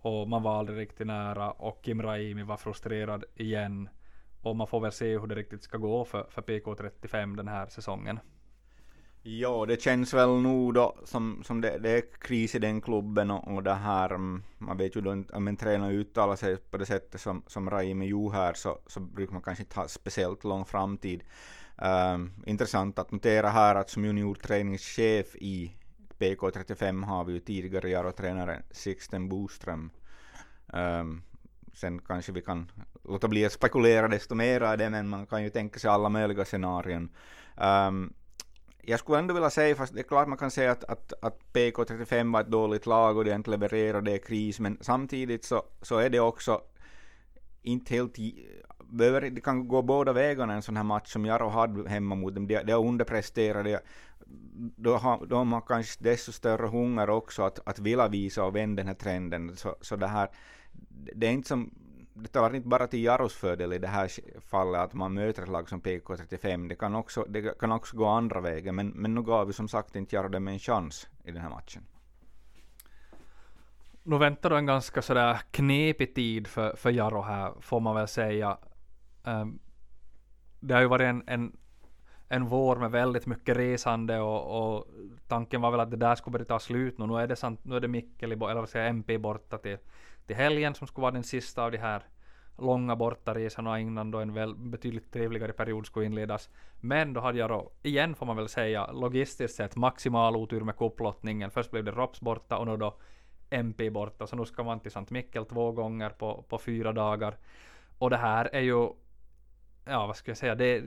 och 0.00 0.28
man 0.28 0.42
var 0.42 0.58
aldrig 0.58 0.78
riktigt 0.78 1.06
nära 1.06 1.50
och 1.50 1.84
Kim 1.84 2.02
Raimi 2.02 2.42
var 2.42 2.56
frustrerad 2.56 3.24
igen 3.34 3.88
och 4.42 4.56
man 4.56 4.66
får 4.66 4.80
väl 4.80 4.92
se 4.92 5.18
hur 5.18 5.26
det 5.26 5.34
riktigt 5.34 5.62
ska 5.62 5.78
gå 5.78 6.04
för, 6.04 6.26
för 6.30 6.42
PK35 6.42 7.36
den 7.36 7.48
här 7.48 7.66
säsongen. 7.66 8.18
Ja, 9.22 9.66
det 9.66 9.82
känns 9.82 10.14
väl 10.14 10.28
nog 10.28 10.74
då 10.74 10.96
som, 11.04 11.42
som 11.44 11.60
det, 11.60 11.78
det 11.78 11.90
är 11.90 12.02
kris 12.20 12.54
i 12.54 12.58
den 12.58 12.80
klubben 12.80 13.30
och, 13.30 13.54
och 13.54 13.62
det 13.62 13.74
här, 13.74 14.10
mm, 14.10 14.42
man 14.58 14.76
vet 14.76 14.96
ju 14.96 15.00
då 15.00 15.12
inte 15.12 15.34
om 15.34 15.48
en 15.48 15.56
tränare 15.56 15.92
uttalar 15.92 16.36
sig 16.36 16.56
på 16.56 16.76
det 16.76 16.86
sättet 16.86 17.20
som, 17.20 17.42
som 17.46 17.70
Raimi 17.70 18.06
gjorde 18.06 18.36
här 18.36 18.54
så, 18.54 18.78
så 18.86 19.00
brukar 19.00 19.32
man 19.32 19.42
kanske 19.42 19.62
inte 19.62 19.80
ha 19.80 19.88
speciellt 19.88 20.44
lång 20.44 20.64
framtid. 20.64 21.24
Um, 21.76 22.32
intressant 22.46 22.98
att 22.98 23.12
notera 23.12 23.48
här 23.48 23.74
att 23.74 23.90
som 23.90 24.04
juniorträningschef 24.04 25.36
i 25.36 25.76
PK35 26.18 27.04
har 27.04 27.24
vi 27.24 27.32
ju 27.32 27.40
tidigare 27.40 27.90
Jaro-tränaren 27.90 28.62
Sixten 28.70 29.28
Boström. 29.28 29.90
Um, 30.66 31.22
sen 31.72 31.98
kanske 31.98 32.32
vi 32.32 32.42
kan 32.42 32.70
låta 33.04 33.28
bli 33.28 33.46
att 33.46 33.52
spekulera 33.52 34.08
desto 34.08 34.34
mer 34.34 34.74
i 34.74 34.76
det, 34.76 34.90
men 34.90 35.08
man 35.08 35.26
kan 35.26 35.42
ju 35.42 35.50
tänka 35.50 35.78
sig 35.78 35.90
alla 35.90 36.08
möjliga 36.08 36.44
scenarion. 36.44 37.08
Um, 37.56 38.12
jag 38.82 39.00
skulle 39.00 39.18
ändå 39.18 39.34
vilja 39.34 39.50
säga, 39.50 39.76
fast 39.76 39.94
det 39.94 40.00
är 40.00 40.04
klart 40.04 40.28
man 40.28 40.38
kan 40.38 40.50
säga 40.50 40.72
att, 40.72 40.84
att, 40.84 41.12
att 41.22 41.40
PK35 41.52 42.32
var 42.32 42.40
ett 42.40 42.50
dåligt 42.50 42.86
lag 42.86 43.16
och 43.16 43.24
det 43.24 43.34
inte 43.34 43.50
levererar, 43.50 44.02
det 44.02 44.12
är 44.12 44.18
kris, 44.18 44.60
men 44.60 44.78
samtidigt 44.80 45.44
så, 45.44 45.62
så 45.82 45.98
är 45.98 46.10
det 46.10 46.20
också 46.20 46.60
inte 47.62 47.94
helt... 47.94 48.18
Behöver, 48.88 49.30
det 49.30 49.40
kan 49.40 49.68
gå 49.68 49.82
båda 49.82 50.12
vägarna 50.12 50.54
en 50.54 50.62
sån 50.62 50.76
här 50.76 50.84
match 50.84 51.12
som 51.12 51.26
Jaro 51.26 51.48
hade 51.48 51.88
hemma 51.88 52.14
mot 52.14 52.34
dem. 52.34 52.46
De, 52.46 52.62
de 52.62 52.72
underpresterade. 52.72 53.70
De 53.70 53.80
då 54.76 54.96
har, 54.96 55.26
de 55.26 55.52
har 55.52 55.60
kanske 55.60 56.04
desto 56.04 56.32
större 56.32 56.66
hunger 56.66 57.10
också 57.10 57.42
att, 57.42 57.68
att 57.68 57.78
vilja 57.78 58.08
visa 58.08 58.44
och 58.44 58.56
vända 58.56 58.80
den 58.80 58.86
här 58.86 58.94
trenden. 58.94 59.56
Så, 59.56 59.76
så 59.80 59.96
det 59.96 60.06
här, 60.06 60.28
det 61.14 61.26
är 61.26 61.30
inte 61.30 61.48
som 61.48 61.70
det 62.14 62.28
talar 62.28 62.54
inte 62.54 62.68
bara 62.68 62.86
till 62.86 63.04
Jaros 63.04 63.34
fördel 63.34 63.72
i 63.72 63.78
det 63.78 63.88
här 63.88 64.10
fallet 64.40 64.80
att 64.80 64.94
man 64.94 65.14
möter 65.14 65.42
ett 65.42 65.48
lag 65.48 65.68
som 65.68 65.82
PK35. 65.82 66.68
Det 66.68 66.74
kan 66.74 66.94
också, 66.94 67.24
det 67.28 67.58
kan 67.58 67.72
också 67.72 67.96
gå 67.96 68.06
andra 68.06 68.40
vägen, 68.40 68.74
men, 68.74 68.88
men 68.88 69.14
nu 69.14 69.22
gav 69.22 69.46
vi 69.46 69.52
som 69.52 69.68
sagt 69.68 69.96
inte 69.96 70.16
Jaro 70.16 70.28
dem 70.28 70.48
en 70.48 70.58
chans 70.58 71.08
i 71.24 71.30
den 71.30 71.42
här 71.42 71.50
matchen. 71.50 71.82
Nu 74.02 74.18
väntar 74.18 74.50
då 74.50 74.56
en 74.56 74.66
ganska 74.66 75.02
sådär 75.02 75.40
knepig 75.50 76.14
tid 76.14 76.46
för, 76.46 76.76
för 76.76 76.90
Jaro 76.90 77.22
här, 77.22 77.52
får 77.60 77.80
man 77.80 77.94
väl 77.94 78.08
säga. 78.08 78.58
Um, 79.24 79.58
det 80.60 80.74
har 80.74 80.80
ju 80.80 80.88
varit 80.88 81.04
en, 81.04 81.22
en, 81.26 81.56
en 82.28 82.46
vår 82.46 82.76
med 82.76 82.90
väldigt 82.90 83.26
mycket 83.26 83.56
resande 83.56 84.20
och, 84.20 84.76
och 84.76 84.86
tanken 85.28 85.60
var 85.60 85.70
väl 85.70 85.80
att 85.80 85.90
det 85.90 85.96
där 85.96 86.14
skulle 86.14 86.32
börja 86.32 86.44
ta 86.44 86.58
slut 86.58 86.98
nu. 86.98 87.06
Nu 87.06 87.16
är 87.16 87.26
det, 87.26 87.36
sant, 87.36 87.60
nu 87.62 87.76
är 87.76 87.80
det 87.80 87.88
Mikkeli, 87.88 88.34
eller 88.34 88.54
vad 88.54 88.68
säger 88.68 88.88
MP 88.88 89.18
borta 89.18 89.58
till 89.58 89.78
till 90.26 90.36
helgen 90.36 90.74
som 90.74 90.86
skulle 90.86 91.02
vara 91.02 91.12
den 91.12 91.24
sista 91.24 91.64
av 91.64 91.72
de 91.72 91.78
här 91.78 92.02
långa 92.58 92.96
bortaresorna 92.96 93.80
innan 93.80 94.10
då 94.10 94.18
en 94.18 94.34
väl 94.34 94.54
betydligt 94.54 95.12
trevligare 95.12 95.52
period 95.52 95.86
skulle 95.86 96.06
inledas. 96.06 96.50
Men 96.80 97.12
då 97.12 97.20
hade 97.20 97.38
jag 97.38 97.50
då, 97.50 97.72
igen 97.82 98.14
får 98.14 98.26
man 98.26 98.36
väl 98.36 98.48
säga, 98.48 98.92
logistiskt 98.92 99.56
sett 99.56 99.76
maximal 99.76 100.36
otur 100.36 100.60
med 100.60 100.76
kupplottningen. 100.76 101.50
Först 101.50 101.70
blev 101.70 101.84
det 101.84 101.90
Rops 101.90 102.20
borta 102.20 102.58
och 102.58 102.66
nu 102.66 102.76
då 102.76 102.94
MP 103.50 103.90
borta, 103.90 104.26
så 104.26 104.36
nu 104.36 104.44
ska 104.44 104.62
man 104.62 104.80
till 104.80 104.90
Sankt 104.90 105.10
Mikkel 105.10 105.46
två 105.46 105.72
gånger 105.72 106.10
på, 106.10 106.44
på 106.48 106.58
fyra 106.58 106.92
dagar. 106.92 107.36
Och 107.98 108.10
det 108.10 108.16
här 108.16 108.50
är 108.52 108.60
ju 108.60 108.88
ja, 109.84 110.06
vad 110.06 110.16
ska 110.16 110.30
jag 110.30 110.38
säga, 110.38 110.54
det, 110.54 110.80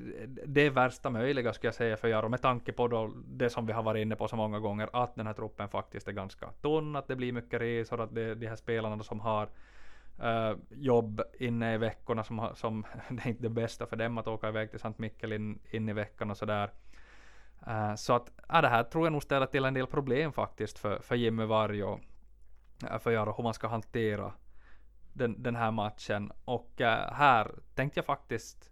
det 0.45 0.61
är 0.61 0.69
värsta 0.69 1.09
möjliga 1.09 1.53
skulle 1.53 1.67
jag 1.67 1.75
säga 1.75 1.97
för 1.97 2.07
Jaro 2.07 2.29
med 2.29 2.41
tanke 2.41 2.71
på 2.71 2.87
då 2.87 3.13
det 3.27 3.49
som 3.49 3.65
vi 3.65 3.73
har 3.73 3.83
varit 3.83 4.01
inne 4.01 4.15
på 4.15 4.27
så 4.27 4.35
många 4.35 4.59
gånger 4.59 4.89
att 4.93 5.15
den 5.15 5.27
här 5.27 5.33
truppen 5.33 5.69
faktiskt 5.69 6.07
är 6.07 6.11
ganska 6.11 6.51
tunn, 6.61 6.95
att 6.95 7.07
det 7.07 7.15
blir 7.15 7.33
mycket 7.33 7.61
resor, 7.61 8.01
att 8.01 8.15
det 8.15 8.35
de 8.35 8.47
här 8.47 8.55
spelarna 8.55 9.03
som 9.03 9.19
har 9.19 9.49
uh, 10.23 10.57
jobb 10.69 11.21
inne 11.39 11.73
i 11.73 11.77
veckorna 11.77 12.23
som, 12.23 12.39
har, 12.39 12.53
som 12.53 12.85
det 13.09 13.25
är 13.25 13.27
inte 13.27 13.43
det 13.43 13.49
bästa 13.49 13.85
för 13.85 13.95
dem 13.95 14.17
att 14.17 14.27
åka 14.27 14.49
iväg 14.49 14.71
till 14.71 14.79
Sankt 14.79 14.99
Mikkel 14.99 15.33
in, 15.33 15.59
in 15.71 15.89
i 15.89 15.93
veckan 15.93 16.31
och 16.31 16.37
sådär. 16.37 16.71
Uh, 17.67 17.95
så 17.95 18.13
att 18.13 18.31
ja, 18.49 18.61
det 18.61 18.67
här 18.67 18.83
tror 18.83 19.05
jag 19.05 19.11
nog 19.11 19.23
ställer 19.23 19.45
till 19.45 19.65
en 19.65 19.73
del 19.73 19.87
problem 19.87 20.33
faktiskt 20.33 20.79
för, 20.79 20.99
för 20.99 21.15
Jimmy 21.15 21.45
Varg 21.45 21.83
och, 21.83 21.99
uh, 22.83 22.97
för 22.99 23.11
Jaro 23.11 23.33
hur 23.37 23.43
man 23.43 23.53
ska 23.53 23.67
hantera 23.67 24.33
den, 25.13 25.43
den 25.43 25.55
här 25.55 25.71
matchen. 25.71 26.31
Och 26.45 26.71
här 27.11 27.51
tänkte 27.75 27.97
jag 27.97 28.05
faktiskt 28.05 28.71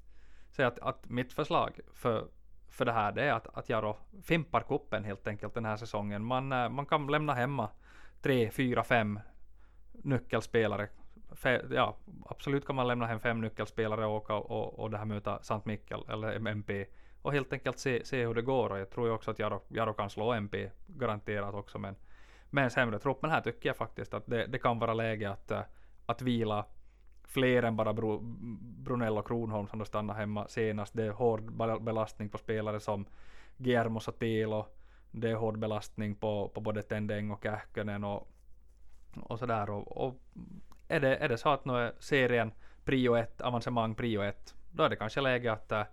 säga 0.55 0.67
att, 0.67 0.79
att 0.79 1.09
mitt 1.09 1.33
förslag 1.33 1.79
för, 1.93 2.27
för 2.69 2.85
det 2.85 2.91
här 2.91 3.11
det 3.11 3.23
är 3.23 3.33
att, 3.33 3.57
att 3.57 3.69
Jaro 3.69 3.97
fimpar 4.23 4.61
kuppen 4.61 5.03
helt 5.03 5.27
enkelt 5.27 5.53
den 5.53 5.65
här 5.65 5.77
säsongen. 5.77 6.25
Man, 6.25 6.51
eh, 6.51 6.69
man 6.69 6.85
kan 6.85 7.07
lämna 7.07 7.33
hemma 7.33 7.69
tre, 8.21 8.51
fyra, 8.51 8.83
fem 8.83 9.19
nyckelspelare. 9.91 10.87
Fe, 11.31 11.61
ja, 11.71 11.97
absolut 12.25 12.65
kan 12.65 12.75
man 12.75 12.87
lämna 12.87 13.05
hem 13.05 13.19
fem 13.19 13.41
nyckelspelare 13.41 14.05
och 14.05 14.15
åka 14.15 14.33
och, 14.33 14.79
och 14.79 14.91
det 14.91 14.97
här 14.97 15.05
möta 15.05 15.43
Sant 15.43 15.65
Mikkel 15.65 16.05
eller 16.09 16.47
MP 16.47 16.85
och 17.21 17.33
helt 17.33 17.53
enkelt 17.53 17.79
se, 17.79 18.05
se 18.05 18.25
hur 18.25 18.33
det 18.33 18.41
går. 18.41 18.69
Och 18.69 18.79
jag 18.79 18.89
tror 18.89 19.07
ju 19.07 19.13
också 19.13 19.31
att 19.31 19.39
Jaro, 19.39 19.61
Jaro 19.67 19.93
kan 19.93 20.09
slå 20.09 20.33
MP 20.33 20.71
garanterat 20.87 21.53
också 21.53 21.79
men 21.79 21.95
med 22.49 22.63
en 22.63 22.71
sämre 22.71 22.99
trupp. 22.99 23.21
Men 23.21 23.31
här 23.31 23.41
tycker 23.41 23.69
jag 23.69 23.77
faktiskt 23.77 24.13
att 24.13 24.25
det, 24.25 24.45
det 24.45 24.59
kan 24.59 24.79
vara 24.79 24.93
läge 24.93 25.29
att, 25.29 25.51
eh, 25.51 25.61
att 26.05 26.21
vila 26.21 26.65
fler 27.35 27.63
än 27.63 27.75
bara 27.75 27.93
Bro, 27.93 28.19
Brunell 28.83 29.17
och 29.17 29.27
Kronholm 29.27 29.67
som 29.67 29.79
då 29.79 29.85
stannar 29.85 30.13
hemma 30.13 30.47
senast. 30.47 30.93
Det 30.93 31.03
är 31.03 31.11
hård 31.11 31.51
belastning 31.83 32.29
på 32.29 32.37
spelare 32.37 32.79
som 32.79 33.05
Guillermo 33.57 33.99
Telo. 33.99 34.65
Det 35.11 35.29
är 35.29 35.35
hård 35.35 35.59
belastning 35.59 36.15
på, 36.15 36.49
på 36.53 36.61
både 36.61 36.81
Tendeng 36.81 37.31
och 37.31 37.43
Kähkönen 37.43 38.03
och, 38.03 38.27
och 39.23 39.39
sådär. 39.39 39.69
Och, 39.69 40.05
och 40.05 40.15
är, 40.87 40.99
det, 40.99 41.15
är 41.17 41.29
det 41.29 41.37
så 41.37 41.49
att 41.49 41.65
nu 41.65 41.73
är 41.73 41.93
serien 41.99 42.51
prio 42.85 43.15
ett, 43.15 43.41
avancemang 43.41 43.95
prio 43.95 44.21
ett, 44.21 44.55
då 44.71 44.83
är 44.83 44.89
det 44.89 44.95
kanske 44.95 45.21
läge 45.21 45.51
att 45.51 45.71
äh, 45.71 45.83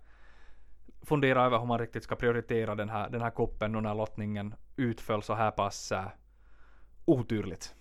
fundera 1.01 1.45
över 1.45 1.59
hur 1.59 1.65
man 1.65 1.79
riktigt 1.79 2.03
ska 2.03 2.15
prioritera 2.15 2.75
den 2.75 2.89
här, 2.89 3.09
den 3.09 3.21
här 3.21 3.31
kuppen 3.31 3.71
nu 3.71 3.81
när 3.81 3.95
lottningen 3.95 4.55
utföll 4.75 5.23
så 5.23 5.33
här 5.33 5.51
pass 5.51 5.91
äh, 5.91 6.07
oturligt. 7.05 7.75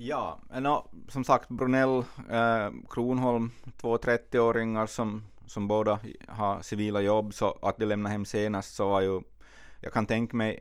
Ja, 0.00 0.38
no, 0.60 0.90
som 1.08 1.24
sagt 1.24 1.48
Brunell, 1.48 2.04
eh, 2.30 2.70
Kronholm, 2.88 3.50
två 3.76 3.96
30-åringar 3.96 4.86
som, 4.86 5.24
som 5.46 5.68
båda 5.68 5.98
har 6.28 6.62
civila 6.62 7.00
jobb, 7.00 7.34
så 7.34 7.58
att 7.62 7.78
de 7.78 7.86
lämnade 7.86 8.12
hem 8.12 8.24
senast 8.24 8.74
så 8.74 8.88
var 8.88 9.00
ju, 9.00 9.20
jag 9.80 9.92
kan 9.92 10.06
tänka 10.06 10.36
mig, 10.36 10.60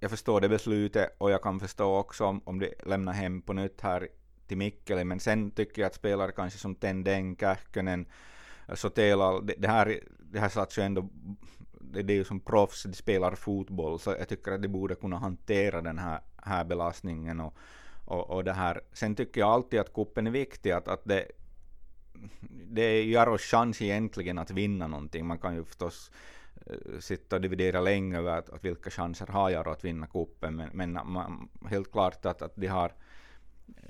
jag 0.00 0.10
förstår 0.10 0.40
det 0.40 0.48
beslutet 0.48 1.16
och 1.18 1.30
jag 1.30 1.42
kan 1.42 1.60
förstå 1.60 1.96
också 1.96 2.24
om, 2.24 2.40
om 2.44 2.58
de 2.58 2.74
lämnar 2.86 3.12
hem 3.12 3.42
på 3.42 3.52
nytt 3.52 3.80
här 3.80 4.08
till 4.46 4.56
Mikkeli, 4.56 5.04
men 5.04 5.20
sen 5.20 5.50
tycker 5.50 5.82
jag 5.82 5.86
att 5.86 5.94
spelare 5.94 6.32
kanske 6.32 6.58
som 6.58 6.74
Tendeng, 6.74 7.36
Kähkönen, 7.36 8.06
Sotela, 8.74 9.40
det, 9.40 9.54
det 9.58 9.68
här, 9.68 10.00
det 10.18 10.40
här 10.40 10.48
satt 10.48 10.78
ju 10.78 10.82
ändå 10.82 11.08
det, 11.80 12.02
det 12.02 12.12
är 12.12 12.16
ju 12.16 12.24
som 12.24 12.40
proffs, 12.40 12.82
de 12.82 12.94
spelar 12.94 13.34
fotboll, 13.34 13.98
så 13.98 14.10
jag 14.10 14.28
tycker 14.28 14.52
att 14.52 14.62
de 14.62 14.68
borde 14.68 14.94
kunna 14.94 15.18
hantera 15.18 15.80
den 15.82 15.98
här, 15.98 16.20
här 16.36 16.64
belastningen 16.64 17.40
och, 17.40 17.54
och, 18.12 18.30
och 18.30 18.44
det 18.44 18.52
här. 18.52 18.80
Sen 18.92 19.14
tycker 19.14 19.40
jag 19.40 19.50
alltid 19.50 19.80
att 19.80 19.92
kuppen 19.92 20.26
är 20.26 20.30
viktig, 20.30 20.70
att, 20.70 20.88
att 20.88 21.04
det, 21.04 21.26
det 22.50 22.82
är 22.82 23.04
Jaros 23.04 23.42
chans 23.42 23.82
egentligen 23.82 24.38
att 24.38 24.50
vinna 24.50 24.86
någonting. 24.86 25.26
Man 25.26 25.38
kan 25.38 25.54
ju 25.54 25.64
förstås 25.64 26.10
eh, 26.66 26.98
sitta 27.00 27.36
och 27.36 27.42
dividera 27.42 27.80
länge 27.80 28.18
över 28.18 28.38
att, 28.38 28.50
att 28.50 28.64
vilka 28.64 28.90
chanser 28.90 29.26
har 29.26 29.50
Jaro 29.50 29.70
att 29.70 29.84
vinna 29.84 30.06
kuppen, 30.06 30.56
men, 30.56 30.68
men 30.72 30.92
man, 30.92 31.48
helt 31.70 31.92
klart 31.92 32.26
att, 32.26 32.42
att 32.42 32.52
de 32.56 32.66
har 32.66 32.92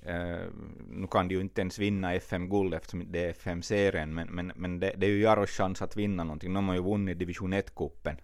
eh, 0.03 0.47
nu 0.91 1.07
kan 1.11 1.29
de 1.29 1.35
ju 1.35 1.41
inte 1.41 1.61
ens 1.61 1.79
vinna 1.79 2.15
FM-guld 2.15 2.75
eftersom 2.75 3.13
det 3.13 3.25
är 3.25 3.31
FM-serien, 3.31 4.15
men, 4.15 4.29
men, 4.29 4.53
men 4.57 4.81
det, 4.81 4.95
det, 4.97 5.07
är 5.07 5.11
ju 5.11 5.21
Jaros 5.21 5.51
chans 5.51 5.83
att 5.83 5.97
vinna 5.97 6.25
någonting. 6.25 6.55
De 6.55 6.69
har 6.69 6.75
ju 6.75 6.83
vunnit 6.83 7.19
division 7.19 7.55
1-cupen, 7.55 8.17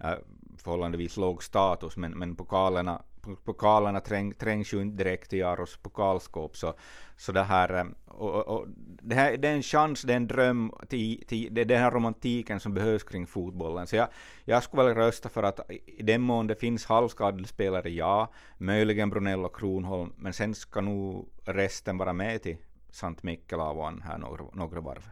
Eh, 0.00 0.18
förhållandevis 0.58 1.16
låg 1.16 1.42
status, 1.42 1.96
men, 1.96 2.12
men 2.12 2.36
pokalerna 2.36 3.02
pokalerna 3.44 4.00
träng, 4.00 4.34
trängs 4.34 4.74
ju 4.74 4.82
inte 4.82 5.04
direkt 5.04 5.32
i 5.32 5.42
Aros 5.42 5.76
pokalskåp, 5.76 6.56
så, 6.56 6.74
så 7.16 7.32
det 7.32 7.42
här, 7.42 7.74
eh, 7.74 7.84
och, 8.06 8.48
och, 8.48 8.66
det 9.02 9.14
här, 9.14 9.36
det 9.36 9.48
är 9.48 9.52
en 9.52 9.62
chans, 9.62 10.02
det 10.02 10.12
är 10.12 10.16
en 10.16 10.26
dröm, 10.26 10.72
till, 10.88 11.24
till, 11.26 11.54
det 11.54 11.60
är 11.60 11.64
den 11.64 11.82
här 11.82 11.90
romantiken 11.90 12.60
som 12.60 12.74
behövs 12.74 13.02
kring 13.02 13.26
fotbollen. 13.26 13.86
Så 13.86 13.96
jag, 13.96 14.08
jag 14.44 14.62
skulle 14.62 14.82
väl 14.82 14.94
rösta 14.94 15.28
för 15.28 15.42
att 15.42 15.60
i 15.70 16.02
den 16.02 16.20
mån 16.20 16.46
det 16.46 16.54
finns 16.54 16.86
halvskadade 16.86 17.48
spelare, 17.48 17.90
ja, 17.90 18.32
möjligen 18.58 19.10
Brunell 19.10 19.44
och 19.44 19.56
Kronholm, 19.56 20.12
men 20.16 20.32
sen 20.32 20.54
ska 20.54 20.80
nog 20.80 21.28
resten 21.44 21.98
vara 21.98 22.12
med 22.12 22.42
till 22.42 22.56
Sant 22.90 23.22
Mikkelavan 23.22 24.02
här 24.02 24.18
några, 24.18 24.44
några 24.52 24.80
varv. 24.80 25.10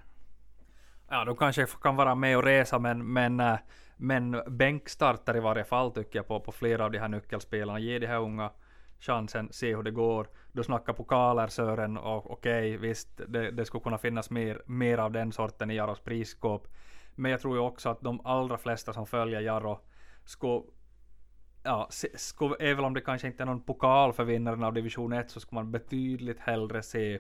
Ja, 1.15 1.25
de 1.25 1.37
kanske 1.37 1.67
kan 1.67 1.97
vara 1.97 2.15
med 2.15 2.37
och 2.37 2.45
resa, 2.45 2.79
men, 2.79 3.13
men 3.13 3.41
eh, 3.41 3.59
men 3.97 4.43
bänkstarter 4.47 5.37
i 5.37 5.41
varje 5.41 5.65
fall 5.65 5.91
tycker 5.91 6.19
jag 6.19 6.27
på, 6.27 6.41
på 6.41 6.53
flera 6.53 6.85
av 6.85 6.91
de 6.91 6.99
här 6.99 7.09
nyckelspelarna. 7.09 7.79
Ge 7.79 7.99
de 7.99 8.07
här 8.07 8.21
unga 8.21 8.51
chansen, 8.99 9.49
se 9.53 9.77
hur 9.77 9.83
det 9.83 9.91
går. 9.91 10.29
Du 10.53 10.63
snackar 10.63 10.93
pokaler 10.93 11.47
Sören, 11.47 11.97
och 11.97 12.31
okej, 12.31 12.77
okay, 12.77 12.89
visst, 12.89 13.21
det, 13.29 13.51
det 13.51 13.65
skulle 13.65 13.83
kunna 13.83 13.99
finnas 13.99 14.31
mer, 14.31 14.63
mer 14.67 14.99
av 14.99 15.13
den 15.13 15.33
sorten 15.33 15.71
i 15.71 15.75
Jaros 15.75 16.01
prisskåp. 16.01 16.69
Men 17.15 17.31
jag 17.31 17.41
tror 17.41 17.57
ju 17.57 17.63
också 17.63 17.89
att 17.89 18.01
de 18.01 18.27
allra 18.27 18.59
flesta 18.59 18.93
som 18.93 19.07
följer 19.07 19.41
Jaro 19.41 19.81
skulle 20.25 20.63
Ja, 21.63 21.89
skulle, 22.15 22.55
även 22.61 22.85
om 22.85 22.95
det 22.95 23.01
kanske 23.01 23.27
inte 23.27 23.43
är 23.43 23.47
någon 23.47 23.63
pokal 23.63 24.13
för 24.13 24.25
vinnaren 24.25 24.65
av 24.65 24.75
division 24.75 25.13
1 25.13 25.31
så 25.31 25.41
skulle 25.41 25.63
man 25.63 25.73
betydligt 25.73 26.41
hellre 26.41 26.83
se 26.83 27.19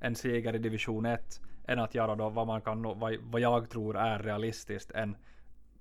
en 0.00 0.14
seger 0.14 0.54
i 0.54 0.58
division 0.58 1.06
1 1.06 1.40
än 1.66 1.78
att 1.78 1.94
göra 1.94 2.14
då 2.14 2.28
vad 2.28 2.46
man 2.46 2.60
kan, 2.60 2.82
vad, 2.82 3.16
vad 3.20 3.40
jag 3.40 3.70
tror 3.70 3.96
är 3.96 4.18
realistiskt, 4.18 4.90
en 4.90 5.16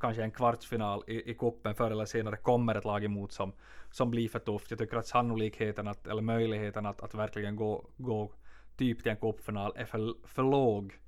kanske 0.02 0.24
en 0.24 0.32
kvartsfinal 0.32 1.04
i, 1.08 1.32
i 1.32 1.34
kuppen 1.34 1.76
förr 1.76 1.92
eller 1.92 2.06
senare 2.06 2.36
kommer 2.36 2.76
ett 2.76 2.86
lag 2.86 3.04
emot 3.04 3.32
som, 3.32 3.52
som 3.92 4.12
blir 4.12 4.30
för 4.30 4.40
tufft. 4.40 4.72
Jag 4.72 4.80
tycker 4.80 4.98
att 4.98 5.08
sannolikheten 5.08 5.88
att, 5.88 6.08
eller 6.08 6.22
möjligheten 6.22 6.86
att, 6.86 7.02
att 7.02 7.14
verkligen 7.14 7.56
gå, 7.56 7.86
gå 7.98 8.32
typ 8.78 9.04
till 9.04 9.12
en 9.12 9.18
cupfinal 9.18 9.74
är 9.76 9.86
för, 9.86 10.28
för 10.28 10.44
låg 10.44 11.00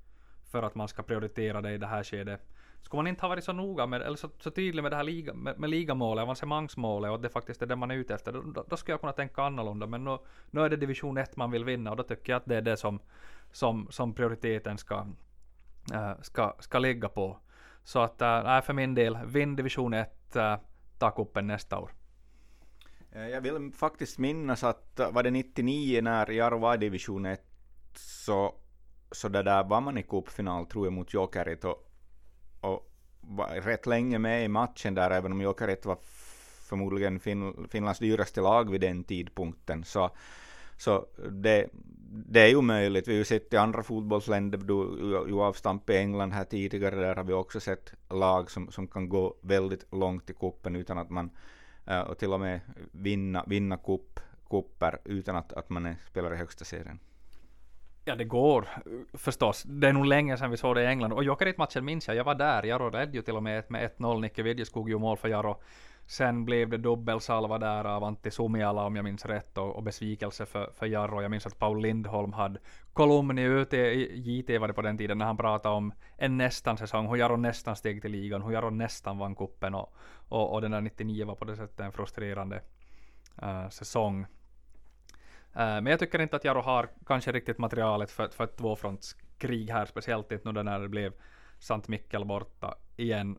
för 0.52 0.64
att 0.64 0.76
man 0.76 0.88
ska 0.88 1.04
prioritera 1.04 1.62
det 1.62 1.72
i 1.72 1.78
det 1.78 1.88
här 1.88 2.04
skedet. 2.04 2.42
Skulle 2.82 2.98
man 2.98 3.08
inte 3.08 3.22
ha 3.22 3.30
varit 3.30 3.44
så 3.44 3.54
noga 3.54 3.86
med, 3.86 4.02
eller 4.02 4.18
så, 4.18 4.30
så 4.40 4.52
tydlig 4.52 4.84
med 4.84 4.92
det 4.92 4.96
här 4.96 5.04
liga, 5.04 5.34
med, 5.34 5.60
med 5.60 5.70
ligamålet, 5.70 6.22
avancemangsmålet 6.22 7.10
och 7.10 7.16
att 7.16 7.22
det 7.22 7.30
faktiskt 7.30 7.62
är 7.62 7.66
det 7.66 7.76
man 7.76 7.92
är 7.92 7.96
ute 7.96 8.14
efter, 8.14 8.32
då, 8.32 8.64
då 8.70 8.78
skulle 8.78 8.94
jag 8.94 9.00
kunna 9.00 9.14
tänka 9.14 9.44
annorlunda. 9.44 9.88
Men 9.88 10.04
nu, 10.04 10.18
nu 10.52 10.62
är 10.62 10.70
det 10.70 10.76
division 10.76 11.18
1 11.18 11.36
man 11.36 11.52
vill 11.52 11.66
vinna 11.66 11.92
och 11.92 11.98
då 11.98 12.04
tycker 12.04 12.34
jag 12.34 12.38
att 12.38 12.46
det 12.46 12.56
är 12.56 12.62
det 12.62 12.78
som, 12.78 13.00
som, 13.54 13.88
som 13.90 14.14
prioriteten 14.14 14.78
ska, 14.78 15.08
äh, 15.94 16.22
ska, 16.22 16.56
ska 16.60 16.80
ligga 16.80 17.10
på. 17.10 17.38
Så 17.84 18.00
att, 18.00 18.22
äh, 18.22 18.62
för 18.62 18.74
min 18.74 18.96
del, 18.96 19.18
vinn 19.26 19.56
division 19.56 19.94
1, 19.94 20.36
äh, 20.36 20.54
eh, 20.54 20.60
ta 21.00 21.12
kuppen 21.12 21.48
nästa 21.48 21.80
år. 21.80 21.92
Jag 23.12 23.42
vill 23.42 23.72
faktiskt 23.72 24.18
minnas 24.18 24.64
att 24.64 25.00
var 25.12 25.24
det 25.24 25.32
99 25.32 26.02
när 26.02 26.32
Jaro 26.32 26.58
var 26.58 26.76
i 26.76 26.78
division 26.78 27.26
1 27.26 27.42
så, 27.96 28.56
så 29.12 29.30
det 29.30 29.44
där 29.44 29.64
var 29.64 29.82
man 29.82 29.98
i 29.98 30.04
cupfinal 30.04 30.66
tror 30.66 30.86
jag 30.86 30.94
mot 30.94 31.14
Jokerit 31.14 31.66
och, 31.66 31.92
och 32.62 32.92
var 33.22 33.48
rätt 33.48 33.86
länge 33.86 34.20
med 34.20 34.46
i 34.46 34.48
matchen 34.48 34.94
där 34.94 35.12
även 35.12 35.32
om 35.32 35.42
Jokerit 35.42 35.86
var 35.86 35.98
förmodligen 36.70 37.20
fin, 37.20 37.68
Finlands 37.72 38.00
dyraste 38.00 38.42
lag 38.42 38.72
vid 38.72 38.82
den 38.82 39.04
tidpunkten 39.04 39.84
så, 39.84 40.10
så 40.78 41.06
det, 41.32 41.70
det 42.14 42.42
är 42.42 42.48
ju 42.48 42.62
möjligt. 42.62 43.08
Vi 43.08 43.12
har 43.12 43.18
ju 43.18 43.26
sett 43.26 43.54
i 43.54 43.58
andra 43.58 43.84
fotbollsländer, 43.84 44.58
du, 44.58 44.74
ju 45.30 45.42
avstamp 45.42 45.90
i 45.90 45.98
England 45.98 46.32
här 46.32 46.44
tidigare, 46.44 46.96
där 46.96 47.16
har 47.16 47.24
vi 47.24 47.34
också 47.34 47.60
sett 47.60 47.94
lag 48.10 48.52
som, 48.52 48.72
som 48.72 48.88
kan 48.88 49.10
gå 49.10 49.36
väldigt 49.42 49.94
långt 49.94 50.30
i 50.30 50.34
kuppen 50.34 50.76
utan 50.76 50.98
att 50.98 51.10
man, 51.10 51.30
eh, 51.88 52.00
och 52.00 52.18
till 52.18 52.34
och 52.34 52.40
med 52.40 52.60
vinna, 52.92 53.44
vinna 53.48 53.78
kupp, 53.78 54.20
kupper 54.50 55.00
utan 55.06 55.36
att, 55.36 55.54
att 55.54 55.70
man 55.70 55.86
är, 55.86 55.96
spelar 56.10 56.34
i 56.34 56.38
högsta 56.38 56.66
serien. 56.66 57.00
Ja, 58.06 58.16
det 58.16 58.24
går 58.24 58.68
eh, 58.76 59.18
förstås. 59.18 59.64
Det 59.64 59.88
är 59.88 59.94
nog 59.94 60.06
länge 60.06 60.38
sedan 60.38 60.52
vi 60.52 60.58
såg 60.58 60.76
det 60.76 60.84
i 60.84 60.86
England. 60.86 61.14
Och 61.14 61.24
Jokerit-matchen 61.24 61.86
minns 61.86 62.08
jag, 62.08 62.18
jag 62.18 62.24
var 62.24 62.36
där. 62.36 62.64
Jaro 62.64 62.90
ledde 62.90 63.18
ju 63.18 63.22
till 63.22 63.36
och 63.36 63.44
med 63.44 63.64
med 63.68 63.90
1-0. 63.98 64.22
Nicke 64.22 64.44
Vidjeskog 64.44 64.90
gjorde 64.90 65.02
mål 65.02 65.18
för 65.18 65.28
Jaro. 65.30 65.62
Sen 66.14 66.46
blev 66.46 66.70
det 66.70 66.78
dubbelsalva 66.78 67.58
där 67.58 67.86
av 67.86 68.04
Antti 68.04 68.32
Sumiala 68.32 68.86
om 68.86 68.96
jag 68.96 69.04
minns 69.04 69.26
rätt 69.26 69.58
och, 69.58 69.76
och 69.76 69.84
besvikelse 69.84 70.46
för, 70.46 70.72
för 70.74 70.86
Jarro. 70.86 71.22
Jag 71.22 71.32
minns 71.32 71.46
att 71.46 71.60
Paul 71.60 71.82
Lindholm 71.82 72.34
hade 72.34 72.60
kolumn 72.94 73.40
i 73.40 73.46
UT, 73.46 73.74
JT 74.14 74.60
var 74.60 74.68
det 74.68 74.74
på 74.74 74.82
den 74.82 74.98
tiden, 74.98 75.18
när 75.18 75.26
han 75.26 75.38
pratade 75.38 75.76
om 75.76 75.94
en 76.18 76.38
nästan 76.38 76.78
säsong, 76.78 77.08
hur 77.08 77.16
Jarro 77.16 77.36
nästan 77.36 77.76
steg 77.76 78.02
till 78.02 78.12
ligan, 78.12 78.42
hur 78.42 78.52
Jarro 78.52 78.70
nästan 78.70 79.18
vann 79.18 79.36
kuppen 79.36 79.76
och, 79.76 79.94
och, 80.30 80.54
och 80.54 80.62
den 80.62 80.72
där 80.72 80.82
99 80.82 81.26
var 81.26 81.36
på 81.36 81.46
det 81.46 81.56
sättet 81.56 81.80
en 81.80 81.92
frustrerande 81.92 82.62
uh, 83.44 83.70
säsong. 83.70 84.22
Uh, 84.22 84.28
men 85.56 85.86
jag 85.86 86.00
tycker 86.00 86.22
inte 86.22 86.36
att 86.36 86.46
Jarro 86.46 86.62
har 86.62 86.90
kanske 87.06 87.32
riktigt 87.32 87.58
materialet 87.58 88.12
för, 88.12 88.28
för 88.28 88.44
ett 88.44 88.58
tvåfrontskrig 88.58 89.70
här, 89.70 89.86
speciellt 89.86 90.32
inte 90.32 90.52
nu 90.52 90.64
när 90.64 90.80
det 90.80 90.90
blev 90.90 91.14
Sant 91.60 91.88
Mikkel 91.88 92.26
borta 92.26 92.76
igen. 92.98 93.38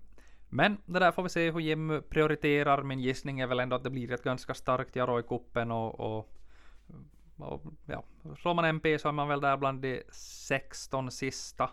Men 0.54 0.78
det 0.86 0.98
där 0.98 1.12
får 1.12 1.22
vi 1.22 1.28
se 1.28 1.50
hur 1.50 1.60
Jim 1.60 2.02
prioriterar. 2.08 2.82
Min 2.82 3.00
gissning 3.00 3.40
är 3.40 3.46
väl 3.46 3.60
ändå 3.60 3.76
att 3.76 3.82
det 3.82 3.90
blir 3.90 4.12
ett 4.12 4.22
ganska 4.22 4.54
starkt 4.54 4.96
Jaro 4.96 5.20
i 5.20 5.22
kuppen 5.22 5.70
och, 5.70 6.00
och, 6.00 6.28
och 7.38 7.62
ja, 7.86 8.04
slår 8.38 8.54
man 8.54 8.64
MP 8.64 8.98
så 8.98 9.08
är 9.08 9.12
man 9.12 9.28
väl 9.28 9.40
där 9.40 9.56
bland 9.56 9.82
de 9.82 10.02
16 10.10 11.10
sista. 11.10 11.70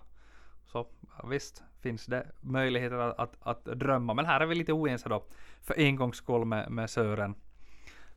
Så 0.66 0.88
visst 1.24 1.64
finns 1.82 2.06
det 2.06 2.28
möjligheter 2.40 2.98
att, 2.98 3.20
att, 3.20 3.38
att, 3.42 3.80
drömma. 3.80 4.14
Men 4.14 4.26
här 4.26 4.42
är 4.42 4.46
vi 4.46 4.56
lite 4.56 4.74
oense 4.74 5.10
då 5.10 5.26
för 5.62 5.80
en 5.80 5.96
gångs 5.96 6.18
skull 6.18 6.46
med, 6.46 6.72
med 6.72 6.90
Sören. 6.90 7.36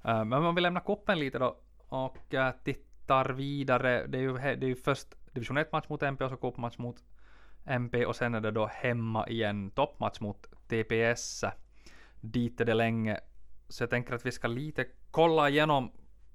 Uh, 0.04 0.24
men 0.24 0.32
om 0.32 0.54
vi 0.54 0.60
lämnar 0.60 0.80
kuppen 0.80 1.18
lite 1.18 1.38
då 1.38 1.56
och 1.88 2.34
eh, 2.34 2.54
tittar 2.64 3.28
vidare. 3.28 4.06
Det 4.06 4.18
är 4.18 4.22
ju, 4.22 4.32
det 4.32 4.66
är 4.66 4.68
ju 4.68 4.76
först 4.76 5.14
division 5.32 5.58
1-match 5.58 5.88
mot 5.88 6.02
MP 6.02 6.24
och 6.24 6.30
så 6.30 6.36
cupmatch 6.36 6.78
mot 6.78 7.02
MP 7.64 8.06
och 8.06 8.16
sen 8.16 8.34
är 8.34 8.40
det 8.40 8.50
då 8.50 8.66
hemma 8.66 9.28
igen 9.28 9.70
toppmatch 9.70 10.20
mot 10.20 10.46
TPS. 10.68 11.44
Dit 12.20 12.60
är 12.60 12.64
det 12.64 12.74
länge. 12.74 13.20
Så 13.68 13.82
jag 13.82 13.90
tänker 13.90 14.14
att 14.14 14.26
vi 14.26 14.32
ska 14.32 14.48
lite 14.48 14.86
kolla 15.10 15.48
igenom 15.48 15.92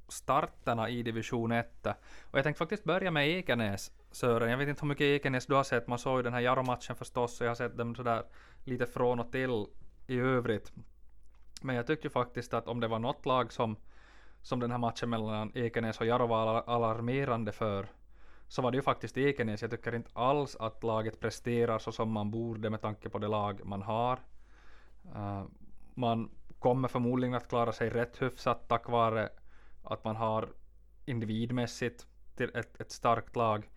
starterna 0.07 0.89
i 0.89 1.03
division 1.03 1.51
1. 1.51 1.87
Och 2.21 2.37
jag 2.37 2.43
tänkte 2.43 2.59
faktiskt 2.59 2.83
börja 2.83 3.11
med 3.11 3.29
Ekenäs, 3.29 3.91
Sören. 4.11 4.51
Jag 4.51 4.57
vet 4.57 4.67
inte 4.67 4.81
hur 4.81 4.87
mycket 4.87 5.05
Ekenäs 5.05 5.45
du 5.45 5.53
har 5.53 5.63
sett. 5.63 5.87
Man 5.87 5.99
såg 5.99 6.19
ju 6.19 6.23
den 6.23 6.33
här 6.33 6.39
Jaro-matchen 6.39 6.95
förstås, 6.95 7.41
och 7.41 7.45
jag 7.45 7.51
har 7.51 7.55
sett 7.55 7.77
dem 7.77 7.95
sådär 7.95 8.23
lite 8.63 8.85
från 8.85 9.19
och 9.19 9.31
till 9.31 9.65
i 10.07 10.19
övrigt. 10.19 10.71
Men 11.61 11.75
jag 11.75 11.87
tyckte 11.87 12.07
ju 12.07 12.11
faktiskt 12.11 12.53
att 12.53 12.67
om 12.67 12.79
det 12.79 12.87
var 12.87 12.99
något 12.99 13.25
lag 13.25 13.53
som, 13.53 13.75
som 14.41 14.59
den 14.59 14.71
här 14.71 14.77
matchen 14.77 15.09
mellan 15.09 15.51
Ekenäs 15.55 15.99
och 15.99 16.05
Jaro 16.05 16.27
var 16.27 16.63
alarmerande 16.67 17.51
för, 17.51 17.87
så 18.49 18.61
var 18.61 18.71
det 18.71 18.75
ju 18.75 18.81
faktiskt 18.81 19.17
Ekenäs. 19.17 19.61
Jag 19.61 19.71
tycker 19.71 19.95
inte 19.95 20.09
alls 20.13 20.55
att 20.55 20.83
laget 20.83 21.19
presterar 21.19 21.79
så 21.79 21.91
som 21.91 22.11
man 22.11 22.31
borde 22.31 22.69
med 22.69 22.81
tanke 22.81 23.09
på 23.09 23.19
det 23.19 23.27
lag 23.27 23.61
man 23.63 23.81
har. 23.81 24.19
Uh, 25.15 25.43
man 25.93 26.29
kommer 26.59 26.87
förmodligen 26.87 27.35
att 27.35 27.47
klara 27.47 27.71
sig 27.71 27.89
rätt 27.89 28.21
hyfsat 28.21 28.67
tack 28.67 28.89
vare 28.89 29.29
att 29.83 30.03
man 30.03 30.15
har 30.15 30.49
individmässigt 31.05 32.07
till 32.35 32.51
ett, 32.53 32.81
ett 32.81 32.91
starkt 32.91 33.35
lag. 33.35 33.69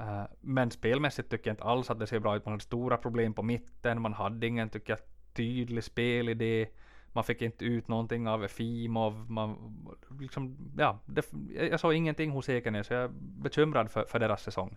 Uh, 0.00 0.24
men 0.40 0.70
spelmässigt 0.70 1.30
tycker 1.30 1.50
jag 1.50 1.52
inte 1.52 1.64
alls 1.64 1.90
att 1.90 1.98
det 1.98 2.06
ser 2.06 2.18
bra 2.18 2.36
ut. 2.36 2.44
Man 2.44 2.52
hade 2.52 2.64
stora 2.64 2.96
problem 2.96 3.34
på 3.34 3.42
mitten. 3.42 4.02
Man 4.02 4.12
hade 4.12 4.46
ingen, 4.46 4.68
tycker 4.68 4.92
jag, 4.92 5.00
tydlig 5.32 5.84
spelidé. 5.84 6.68
Man 7.14 7.24
fick 7.24 7.42
inte 7.42 7.64
ut 7.64 7.88
någonting 7.88 8.28
av 8.28 8.44
Efimov. 8.44 9.30
Man, 9.30 9.76
liksom, 10.20 10.56
ja, 10.78 10.98
det, 11.06 11.26
jag 11.70 11.80
såg 11.80 11.94
ingenting 11.94 12.30
hos 12.30 12.48
Ekenäs, 12.48 12.86
så 12.86 12.94
jag 12.94 13.02
är 13.02 13.10
bekymrad 13.18 13.90
för, 13.90 14.04
för 14.04 14.18
deras 14.18 14.42
säsong. 14.42 14.76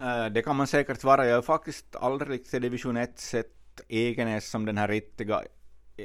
Eh, 0.00 0.26
det 0.26 0.42
kan 0.42 0.56
man 0.56 0.66
säkert 0.66 1.04
vara. 1.04 1.26
Jag 1.26 1.34
har 1.34 1.42
faktiskt 1.42 1.96
aldrig 1.96 2.44
till 2.44 2.62
division 2.62 2.96
1 2.96 3.18
sett 3.18 3.80
Ekenäs 3.88 4.50
som 4.50 4.66
den 4.66 4.78
här 4.78 4.88
riktiga... 4.88 5.42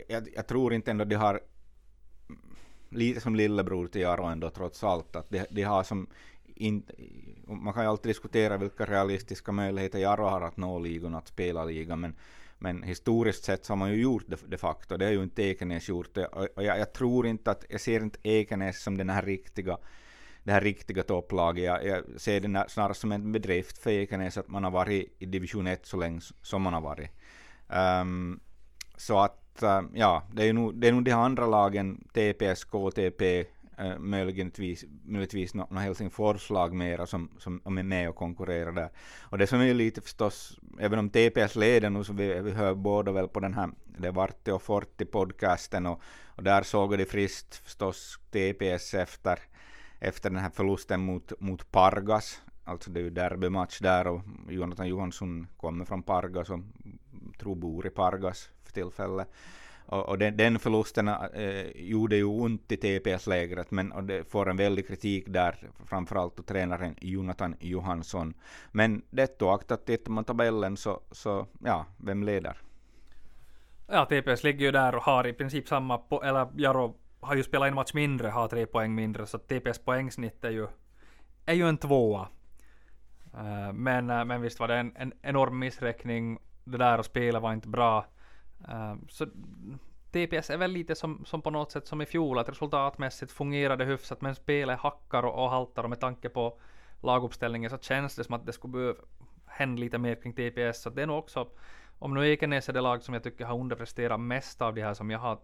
Jag, 0.07 0.27
jag 0.35 0.47
tror 0.47 0.73
inte 0.73 0.91
ändå 0.91 1.05
de 1.05 1.15
har 1.15 1.39
lite 2.89 3.21
som 3.21 3.35
lillebror 3.35 3.87
till 3.87 4.01
Jaro 4.01 4.23
ändå 4.23 4.49
trots 4.49 4.83
allt. 4.83 5.15
Att 5.15 5.29
de, 5.29 5.45
de 5.49 5.63
har 5.63 5.83
som 5.83 6.07
in, 6.45 6.83
man 7.47 7.73
kan 7.73 7.83
ju 7.83 7.89
alltid 7.89 8.09
diskutera 8.09 8.57
vilka 8.57 8.85
realistiska 8.85 9.51
möjligheter 9.51 9.99
Jaro 9.99 10.23
har 10.23 10.41
att 10.41 10.57
nå 10.57 10.79
ligan, 10.79 11.15
att 11.15 11.27
spela 11.27 11.65
ligan, 11.65 11.99
men, 11.99 12.15
men 12.59 12.83
historiskt 12.83 13.43
sett 13.43 13.65
så 13.65 13.71
har 13.71 13.77
man 13.77 13.91
ju 13.91 14.01
gjort 14.01 14.23
det 14.27 14.37
de 14.47 14.57
facto. 14.57 14.97
Det 14.97 15.05
har 15.05 15.11
ju 15.11 15.23
inte 15.23 15.43
Ekenäs 15.43 15.89
gjort. 15.89 16.17
Och, 16.17 16.47
och 16.55 16.63
jag, 16.63 16.79
jag, 16.79 16.93
tror 16.93 17.27
inte 17.27 17.51
att, 17.51 17.65
jag 17.69 17.81
ser 17.81 17.99
inte 18.03 18.19
Ekenäs 18.23 18.83
som 18.83 18.97
den 18.97 19.09
här 19.09 19.21
riktiga 19.21 19.77
det 20.43 20.53
här 20.53 20.61
riktiga 20.61 21.03
topplaget. 21.03 21.63
Jag, 21.63 21.85
jag 21.85 22.03
ser 22.17 22.39
det 22.39 22.65
snarare 22.67 22.93
som 22.93 23.11
en 23.11 23.31
bedrift 23.31 23.77
för 23.77 23.91
Ekenäs 23.91 24.37
att 24.37 24.47
man 24.47 24.63
har 24.63 24.71
varit 24.71 25.15
i 25.19 25.25
division 25.25 25.67
1 25.67 25.85
så 25.85 25.97
länge 25.97 26.21
som 26.41 26.61
man 26.61 26.73
har 26.73 26.81
varit. 26.81 27.09
Um, 28.01 28.39
så 28.97 29.19
att 29.19 29.63
eh, 29.63 29.81
ja, 29.93 30.23
det 30.33 30.43
är 30.43 30.53
nog, 30.53 30.75
det 30.75 30.87
är 30.87 30.91
nog 30.91 31.03
de 31.03 31.11
andra 31.11 31.45
lagen, 31.45 32.07
TPSK, 32.13 32.71
TP, 32.95 33.45
Eh, 33.79 34.00
möjligtvis, 34.00 34.86
möjligtvis 35.05 35.53
något 35.53 35.72
no 35.72 35.79
Helsingforslag 35.79 36.74
mera 36.74 37.05
som, 37.05 37.29
som 37.39 37.77
är 37.77 37.84
med 37.84 38.10
och 38.10 38.15
konkurrerar 38.15 38.72
där. 38.72 38.89
Och 39.22 39.38
det 39.38 39.48
som 39.48 39.62
är 39.62 39.74
lite 39.74 40.01
förstås, 40.01 40.60
även 40.79 41.00
om 41.00 41.10
TPS 41.10 41.55
leder 41.55 41.89
nu 41.89 42.03
så 42.03 42.13
vi, 42.13 42.41
vi 42.41 42.51
hör 42.51 42.74
båda 42.75 43.12
väl 43.12 43.27
på 43.27 43.39
den 43.39 43.53
här, 43.53 43.69
det 43.86 44.12
Varte 44.12 44.53
och 44.53 44.62
Forti 44.62 45.05
podcasten 45.05 45.86
och, 45.86 46.01
och 46.25 46.43
där 46.43 46.63
såg 46.63 46.98
de 46.98 47.05
friskt 47.05 47.55
förstås 47.55 48.19
TPS 48.31 48.93
efter, 48.93 49.39
efter 50.00 50.29
den 50.29 50.39
här 50.39 50.50
förlusten 50.50 51.01
mot, 51.01 51.34
mot 51.39 51.72
Pargas. 51.72 52.41
Alltså 52.63 52.91
det 52.91 53.00
är 53.00 53.03
ju 53.03 53.10
derbymatch 53.10 53.79
där 53.79 54.07
och 54.07 54.22
Jonathan 54.50 54.88
Johansson 54.88 55.48
kommer 55.57 55.86
från 55.86 56.03
Pargas 56.03 56.50
och 56.50 56.60
tror 57.39 57.55
bor 57.55 57.88
i 57.88 57.89
Pargas 57.89 58.50
för 58.63 58.74
tillfället. 58.74 59.27
Och, 59.88 60.10
och 60.10 60.17
den, 60.17 60.38
den, 60.38 60.60
förlusten 60.60 61.08
eh, 61.08 61.67
gjorde 61.75 62.15
ju 62.15 62.24
ont 62.24 62.72
i 62.72 62.77
TPS-lägret, 62.77 63.72
men 63.72 63.91
och 63.91 64.03
det 64.03 64.32
får 64.32 64.50
en 64.50 64.58
väldig 64.58 64.88
kritik 64.88 65.26
där, 65.28 65.69
framförallt 65.86 66.39
av 66.39 66.43
tränaren 66.43 66.95
Jonathan 67.02 67.56
Johansson. 67.60 68.34
Men 68.71 69.02
det 69.10 69.41
oaktat, 69.41 69.86
tittar 69.86 70.12
man 70.12 70.23
tabellen 70.23 70.78
så, 70.78 71.02
så, 71.12 71.47
ja, 71.60 71.86
vem 71.97 72.23
leder? 72.23 72.58
Ja, 73.88 74.06
TPS 74.06 74.43
ligger 74.43 74.65
ju 74.65 74.71
där 74.71 74.95
och 74.95 75.04
har 75.04 75.28
i 75.28 75.34
princip 75.34 75.67
samma, 75.67 75.97
po- 75.97 76.23
eller 76.23 76.47
Jaro 76.56 76.95
har 77.19 77.36
ju 77.36 77.43
spelat 77.43 77.67
en 77.67 77.76
match 77.76 77.93
mindre, 77.93 78.28
har 78.28 78.47
tre 78.47 78.65
poäng 78.65 78.95
mindre, 78.95 79.26
så 79.26 79.38
TPS 79.38 79.80
poängsnitt 79.80 80.43
är 80.43 80.50
ju, 80.50 80.67
är 81.45 81.54
ju 81.54 81.69
en 81.69 81.78
tvåa. 81.78 82.28
Uh, 83.34 83.73
men, 83.73 84.10
eh, 84.10 84.26
men 84.26 84.41
visst 84.41 84.60
var 84.60 84.67
det 84.67 84.76
en, 84.76 84.93
en 84.95 85.13
enorm 85.21 85.60
missräkning, 85.60 86.39
det 86.63 86.78
där 86.78 87.00
att 87.00 87.06
spelet 87.06 87.41
var 87.41 87.54
inte 87.54 87.67
bra. 87.67 88.06
Eh, 88.67 88.96
så 89.08 89.26
TPS 90.12 90.50
är 90.50 90.58
väl 90.58 90.72
lite 90.72 90.96
som, 90.96 91.26
som 91.26 91.41
på 91.41 91.50
något 91.50 91.72
sätt 91.72 91.88
som 91.88 92.02
i 92.02 92.06
fjol, 92.06 92.39
att 92.39 92.50
resultatmässigt 92.50 93.32
fungerade 93.32 93.86
hyfsat, 93.86 94.22
men 94.22 94.36
spelet 94.36 94.80
hackar 94.80 95.24
och, 95.24 95.43
och 95.43 95.50
haltar 95.50 95.84
och 95.84 95.89
med 95.89 96.00
tanke 96.00 96.30
på 96.30 96.60
laguppställningen 97.02 97.70
så 97.70 97.78
känns 97.78 98.15
det 98.15 98.24
som 98.24 98.36
att 98.36 98.46
det 98.46 98.54
skulle 98.54 98.72
behöva 98.72 99.00
hända 99.46 99.80
lite 99.80 99.98
mer 99.98 100.15
kring 100.15 100.34
TPS. 100.34 100.82
Så 100.82 100.89
det 100.89 101.02
är 101.02 101.08
nog 101.08 101.17
också, 101.17 101.48
om 102.00 102.13
nu 102.13 102.30
Ekenäs 102.30 102.70
är 102.70 102.74
det 102.74 102.82
lag 102.82 103.04
som 103.04 103.13
jag 103.13 103.24
tycker 103.24 103.46
har 103.46 103.60
underpresterat 103.60 104.20
mest 104.20 104.62
av 104.62 104.76
de 104.76 104.82
här 104.82 104.93
som 104.93 105.10
jag 105.12 105.20
har 105.20 105.39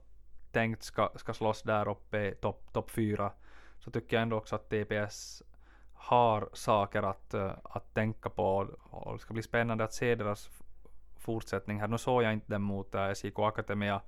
tänkt 0.51 0.83
ska, 0.83 1.09
ska 1.15 1.33
slåss 1.33 1.61
där 1.61 1.87
uppe 1.87 2.27
i 2.27 2.35
topp 2.35 2.73
top 2.73 2.91
fyra, 2.91 3.31
så 3.79 3.91
tycker 3.91 4.15
jag 4.15 4.21
ändå 4.21 4.37
också 4.37 4.55
att 4.55 4.69
TPS 4.69 5.43
har 5.93 6.49
saker 6.53 7.03
att, 7.03 7.33
eh, 7.33 7.51
att 7.63 7.93
tänka 7.93 8.29
på 8.29 8.67
och 8.89 9.13
det 9.13 9.19
ska 9.19 9.33
bli 9.33 9.43
spännande 9.43 9.83
att 9.83 9.93
se 9.93 10.15
deras 10.15 10.62
fortsättning 11.23 11.79
här. 11.79 11.87
Nu 11.87 11.97
såg 11.97 12.23
jag 12.23 12.33
inte 12.33 12.45
den 12.49 12.61
mot 12.61 12.95
äh, 12.95 13.11
SJK 13.11 13.39
Akademia, 13.39 14.01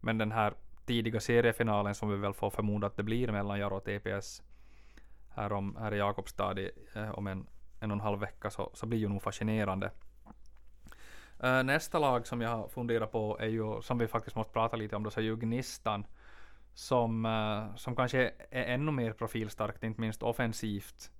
men 0.00 0.18
den 0.18 0.32
här 0.32 0.54
tidiga 0.86 1.20
seriefinalen 1.20 1.94
som 1.94 2.10
vi 2.10 2.16
väl 2.16 2.32
får 2.34 2.50
förmoda 2.50 2.86
att 2.86 2.96
det 2.96 3.02
blir 3.02 3.32
mellan 3.32 3.58
Jaro 3.58 3.76
och 3.76 3.84
TPS 3.84 4.42
här, 5.30 5.52
om, 5.52 5.76
här 5.76 5.94
i 5.94 5.98
Jakobstad 5.98 6.60
i, 6.60 6.70
äh, 6.94 7.10
om 7.10 7.26
en, 7.26 7.46
en 7.80 7.90
och 7.90 7.94
en 7.94 8.00
halv 8.00 8.20
vecka 8.20 8.50
så, 8.50 8.70
så 8.74 8.86
blir 8.86 8.98
ju 8.98 9.08
nog 9.08 9.22
fascinerande. 9.22 9.90
Äh, 11.42 11.62
nästa 11.62 11.98
lag 11.98 12.26
som 12.26 12.40
jag 12.40 12.50
har 12.50 12.68
funderat 12.68 13.12
på 13.12 13.38
är 13.40 13.46
ju, 13.46 13.82
som 13.82 13.98
vi 13.98 14.08
faktiskt 14.08 14.36
måste 14.36 14.52
prata 14.52 14.76
lite 14.76 14.96
om, 14.96 15.02
då, 15.02 15.10
så 15.10 15.20
är 15.20 15.24
ju 15.24 15.36
Gnistan. 15.36 16.06
Som, 16.74 17.26
äh, 17.26 17.76
som 17.76 17.96
kanske 17.96 18.32
är 18.50 18.64
ännu 18.64 18.92
mer 18.92 19.12
profilstarkt, 19.12 19.84
inte 19.84 20.00
minst 20.00 20.22
offensivt 20.22 21.10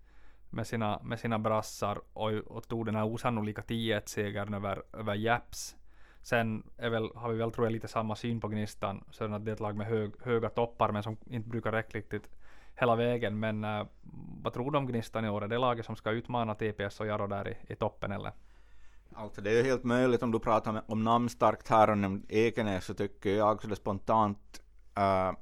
med 0.50 0.66
sina, 0.66 1.00
med 1.02 1.20
sina 1.20 1.38
brassar 1.38 2.00
och, 2.12 2.30
och 2.30 2.68
tog 2.68 2.86
den 2.86 2.94
här 2.94 3.04
osannolika 3.04 3.62
10-1-segern 3.62 4.54
över, 4.54 4.82
över 4.92 5.14
Japs. 5.14 5.76
Sen 6.22 6.70
är 6.76 6.90
väl, 6.90 7.10
har 7.14 7.30
vi 7.30 7.38
väl 7.38 7.52
tror 7.52 7.66
jag 7.66 7.72
lite 7.72 7.88
samma 7.88 8.16
syn 8.16 8.40
på 8.40 8.48
Gnistan, 8.48 9.04
så 9.10 9.24
att 9.24 9.44
det 9.44 9.50
är 9.50 9.52
ett 9.52 9.60
lag 9.60 9.76
med 9.76 9.86
hög, 9.86 10.12
höga 10.22 10.48
toppar 10.48 10.92
men 10.92 11.02
som 11.02 11.16
inte 11.26 11.48
brukar 11.48 11.72
räcka 11.72 11.98
riktigt 11.98 12.28
hela 12.74 12.96
vägen. 12.96 13.40
Men 13.40 13.64
äh, 13.64 13.86
vad 14.42 14.52
tror 14.52 14.70
du 14.70 14.78
om 14.78 14.86
Gnistan 14.86 15.24
i 15.24 15.28
år? 15.28 15.44
Är 15.44 15.48
det 15.48 15.58
laget 15.58 15.86
som 15.86 15.96
ska 15.96 16.10
utmana 16.10 16.54
TPS 16.54 17.00
och 17.00 17.06
Jaro 17.06 17.26
där 17.26 17.48
i, 17.48 17.72
i 17.72 17.76
toppen 17.76 18.12
eller? 18.12 18.32
Alltså 19.14 19.40
det 19.40 19.50
är 19.50 19.54
ju 19.54 19.62
helt 19.62 19.84
möjligt 19.84 20.22
om 20.22 20.30
du 20.30 20.38
pratar 20.38 20.82
om 20.86 21.04
namnstarkt 21.04 21.68
här 21.68 21.90
och 21.90 22.18
Ekenäs 22.28 22.84
så 22.84 22.94
tycker 22.94 23.36
jag 23.36 23.62
så 23.62 23.76
spontant 23.76 24.62
äh, 24.96 25.32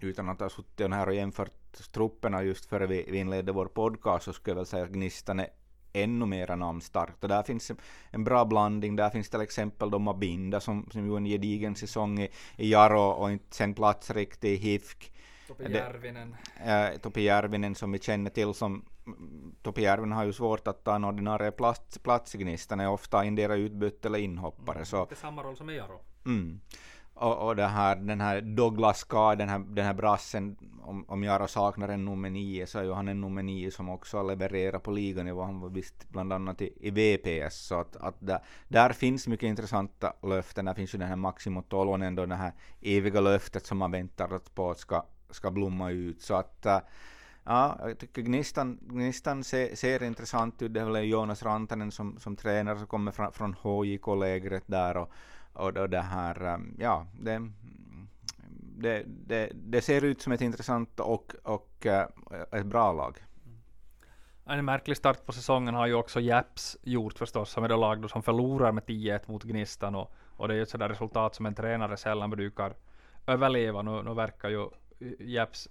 utan 0.00 0.28
att 0.28 0.40
ha 0.40 0.48
suttit 0.48 0.90
här 0.90 1.06
och 1.06 1.14
jämfört 1.14 1.67
trupperna 1.82 2.42
just 2.42 2.66
före 2.66 2.86
vi, 2.86 3.08
vi 3.10 3.18
inledde 3.18 3.52
vår 3.52 3.66
podcast 3.66 4.24
så 4.24 4.32
skulle 4.32 4.52
jag 4.52 4.56
väl 4.56 4.66
säga 4.66 4.84
att 4.84 4.90
Gnistan 4.90 5.40
är 5.40 5.48
ännu 5.92 6.26
mera 6.26 6.56
namnstarkt. 6.56 7.22
Och 7.22 7.28
där 7.28 7.42
finns 7.42 7.72
en 8.10 8.24
bra 8.24 8.44
blandning. 8.44 8.96
Där 8.96 9.10
finns 9.10 9.30
till 9.30 9.40
exempel 9.40 9.90
då 9.90 9.98
Mabinda 9.98 10.60
som, 10.60 10.88
som 10.92 11.06
gjorde 11.06 11.18
en 11.18 11.24
gedigen 11.24 11.74
säsong 11.74 12.18
i, 12.18 12.28
i 12.56 12.72
Jaro 12.72 13.00
och 13.00 13.30
inte 13.30 13.56
sen 13.56 13.74
plats 13.74 14.10
riktigt 14.10 14.44
i 14.44 14.54
HIFK. 14.56 15.12
Topi 15.48 15.72
Järvinen. 15.72 16.36
Äh, 16.66 16.98
Topi 17.00 17.22
Järvinen 17.22 17.74
som 17.74 17.92
vi 17.92 17.98
känner 17.98 18.30
till 18.30 18.54
som 18.54 18.84
Topi 19.62 19.82
Järvinen 19.82 20.12
har 20.12 20.24
ju 20.24 20.32
svårt 20.32 20.68
att 20.68 20.84
ta 20.84 20.94
en 20.94 21.04
ordinarie 21.04 21.50
plats, 21.50 21.98
plats 21.98 22.34
i 22.34 22.38
Gnistan, 22.38 22.80
är 22.80 22.88
ofta 22.88 23.24
endera 23.24 23.54
utbytt 23.54 24.06
eller 24.06 24.18
inhoppare. 24.18 24.76
Mm, 24.76 24.86
så. 24.86 25.04
Det 25.04 25.14
är 25.14 25.16
samma 25.16 25.42
roll 25.42 25.56
som 25.56 25.70
i 25.70 25.76
Jaro. 25.76 26.00
Mm. 26.26 26.60
Och, 27.20 27.46
och 27.46 27.56
det 27.56 27.66
här, 27.66 27.96
den 27.96 28.20
här 28.20 28.40
Douglas 28.40 29.04
K, 29.04 29.34
den 29.34 29.48
här, 29.48 29.58
den 29.58 29.84
här 29.84 29.94
brassen, 29.94 30.56
om, 30.82 31.04
om 31.08 31.24
Jaro 31.24 31.48
saknar 31.48 31.88
en 31.88 32.04
nummer 32.04 32.30
nio 32.30 32.66
så 32.66 32.78
är 32.78 32.82
ju 32.82 32.92
han 32.92 33.08
en 33.08 33.20
nummer 33.20 33.42
nio 33.42 33.70
som 33.70 33.88
också 33.88 34.22
levererar 34.22 34.78
på 34.78 34.90
liganivå. 34.90 35.42
Han 35.42 35.60
var 35.60 35.68
visst 35.68 36.08
bland 36.08 36.32
annat 36.32 36.62
i, 36.62 36.72
i 36.80 36.90
VPS. 36.90 37.66
Så 37.66 37.80
att, 37.80 37.96
att 37.96 38.14
där, 38.18 38.38
där, 38.68 38.92
finns 38.92 39.28
mycket 39.28 39.46
intressanta 39.46 40.12
löften. 40.22 40.64
Där 40.64 40.74
finns 40.74 40.94
ju 40.94 40.98
den 40.98 41.08
här 41.08 41.16
Maximo 41.16 41.62
Tolonen 41.62 42.14
då, 42.14 42.26
det 42.26 42.34
här 42.34 42.52
eviga 42.80 43.20
löftet 43.20 43.66
som 43.66 43.78
man 43.78 43.90
väntar 43.90 44.40
på 44.54 44.70
att 44.70 44.78
ska, 44.78 45.04
ska 45.30 45.50
blomma 45.50 45.90
ut. 45.90 46.22
Så 46.22 46.34
att 46.34 46.66
eh, 46.66 46.80
Ja, 47.44 47.78
jag 47.82 47.98
tycker 47.98 48.22
Gnistan, 48.22 48.78
Gnistan 48.80 49.44
ser, 49.44 49.74
ser 49.74 50.02
intressant 50.02 50.62
ut. 50.62 50.74
Det 50.74 50.80
är 50.80 50.84
väl 50.84 51.08
Jonas 51.08 51.42
Rantanen 51.42 51.90
som, 51.90 52.18
som 52.18 52.36
tränare 52.36 52.78
som 52.78 52.86
kommer 52.86 53.12
från, 53.12 53.32
från 53.32 53.54
HJK-lägret 53.54 54.64
där 54.66 54.96
och 54.96 55.10
och 55.52 55.72
då 55.72 55.86
det 55.86 56.00
här, 56.00 56.54
um, 56.54 56.76
ja, 56.78 57.06
det, 57.20 57.50
det, 58.78 59.02
det, 59.06 59.50
det 59.54 59.82
ser 59.82 60.04
ut 60.04 60.22
som 60.22 60.32
ett 60.32 60.40
intressant 60.40 61.00
och, 61.00 61.34
och 61.42 61.86
eh, 61.86 62.06
ett 62.52 62.66
bra 62.66 62.92
lag. 62.92 63.18
Mm. 64.46 64.58
En 64.58 64.64
märklig 64.64 64.96
start 64.96 65.26
på 65.26 65.32
säsongen 65.32 65.74
har 65.74 65.86
ju 65.86 65.94
också 65.94 66.20
Japs 66.20 66.76
gjort 66.82 67.18
förstås, 67.18 67.50
som 67.50 67.64
är 67.64 67.68
det 67.68 67.76
lag 67.76 68.10
som 68.10 68.22
förlorar 68.22 68.72
med 68.72 68.84
10-1 68.84 69.20
mot 69.26 69.44
Gnistan 69.44 69.94
och, 69.94 70.12
och 70.36 70.48
det 70.48 70.54
är 70.54 70.56
ju 70.56 70.62
ett 70.62 70.70
sådär 70.70 70.88
resultat 70.88 71.34
som 71.34 71.46
en 71.46 71.54
tränare 71.54 71.96
sällan 71.96 72.30
brukar 72.30 72.74
överleva. 73.26 73.82
Nu, 73.82 74.02
nu 74.02 74.14
verkar 74.14 74.48
ju 74.48 74.68
Japs 75.18 75.68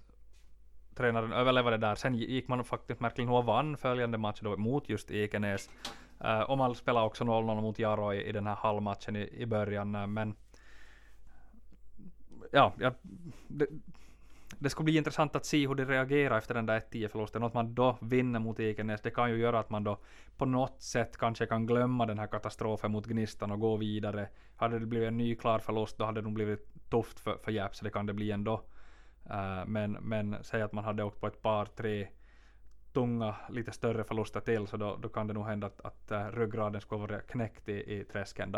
tränaren 0.98 1.32
överleva 1.32 1.70
det 1.70 1.76
där. 1.76 1.94
Sen 1.94 2.14
gick 2.14 2.48
man 2.48 2.64
faktiskt 2.64 3.00
märkligt 3.00 3.26
nog 3.26 3.38
och 3.38 3.44
vann 3.44 3.76
följande 3.76 4.18
match 4.18 4.40
då 4.42 4.56
mot 4.56 4.88
just 4.88 5.10
Ekenäs. 5.10 5.70
Eh, 6.20 6.38
uh, 6.38 6.40
och 6.40 6.58
man 6.58 6.74
spelade 6.74 7.06
också 7.06 7.24
0-0 7.24 7.60
mot 7.60 7.78
Jaro 7.78 8.12
i, 8.12 8.28
i 8.28 8.32
den 8.32 8.46
här 8.46 8.54
halvmatchen 8.54 9.16
i, 9.16 9.28
i 9.32 9.46
början. 9.46 9.94
Uh, 9.94 10.00
eh, 10.00 10.06
men 10.06 10.34
ja, 12.52 12.72
ja 12.78 12.92
det, 13.48 13.66
det 14.58 14.70
skulle 14.70 14.84
bli 14.84 14.96
intressant 14.96 15.36
att 15.36 15.46
se 15.46 15.68
hur 15.68 15.74
de 15.74 15.84
reagerar 15.84 16.38
efter 16.38 16.54
den 16.54 16.66
där 16.66 16.80
1-10 16.80 17.08
förlusten. 17.08 17.42
Att 17.42 17.54
man 17.54 17.74
då 17.74 17.96
vinner 18.00 18.40
mot 18.40 18.60
Ekenäs, 18.60 19.00
det 19.00 19.10
kan 19.10 19.30
ju 19.30 19.36
göra 19.36 19.58
att 19.58 19.70
man 19.70 19.84
då 19.84 19.98
på 20.36 20.46
något 20.46 20.82
sätt 20.82 21.16
kanske 21.16 21.46
kan 21.46 21.66
glömma 21.66 22.06
den 22.06 22.18
här 22.18 22.26
katastrofen 22.26 22.92
mot 22.92 23.06
Gnistan 23.06 23.50
och 23.50 23.60
gå 23.60 23.76
vidare. 23.76 24.28
Hade 24.56 24.78
det 24.78 24.86
blivit 24.86 25.08
en 25.08 25.16
ny 25.16 25.34
klar 25.34 25.58
förlust, 25.58 25.98
då 25.98 26.04
hade 26.04 26.20
det 26.20 26.24
nog 26.24 26.32
blivit 26.32 26.90
tufft 26.90 27.20
för, 27.20 27.36
för 27.44 27.52
Jäp, 27.52 27.76
så 27.76 27.84
det 27.84 27.90
kan 27.90 28.06
det 28.06 28.12
bli 28.12 28.30
ändå. 28.30 28.62
Uh, 29.30 29.64
men, 29.66 29.92
men 29.92 30.36
säg 30.42 30.62
att 30.62 30.72
man 30.72 30.84
hade 30.84 31.04
åkt 31.04 31.20
på 31.20 31.26
ett 31.26 31.42
par, 31.42 31.66
tre 31.66 32.08
tunga, 32.98 33.34
lite 33.48 33.72
större 33.72 34.04
förluster 34.04 34.40
till, 34.40 34.66
så 34.66 34.76
då, 34.76 34.96
då 35.02 35.08
kan 35.08 35.26
det 35.26 35.34
nog 35.34 35.46
hända 35.46 35.66
att, 35.66 35.80
att 35.80 36.10
eh, 36.10 36.26
ryggraden 36.26 36.80
skulle 36.80 37.00
vara 37.00 37.20
knäckt 37.20 37.68
i, 37.68 37.72
i 37.72 38.04
träsken. 38.04 38.56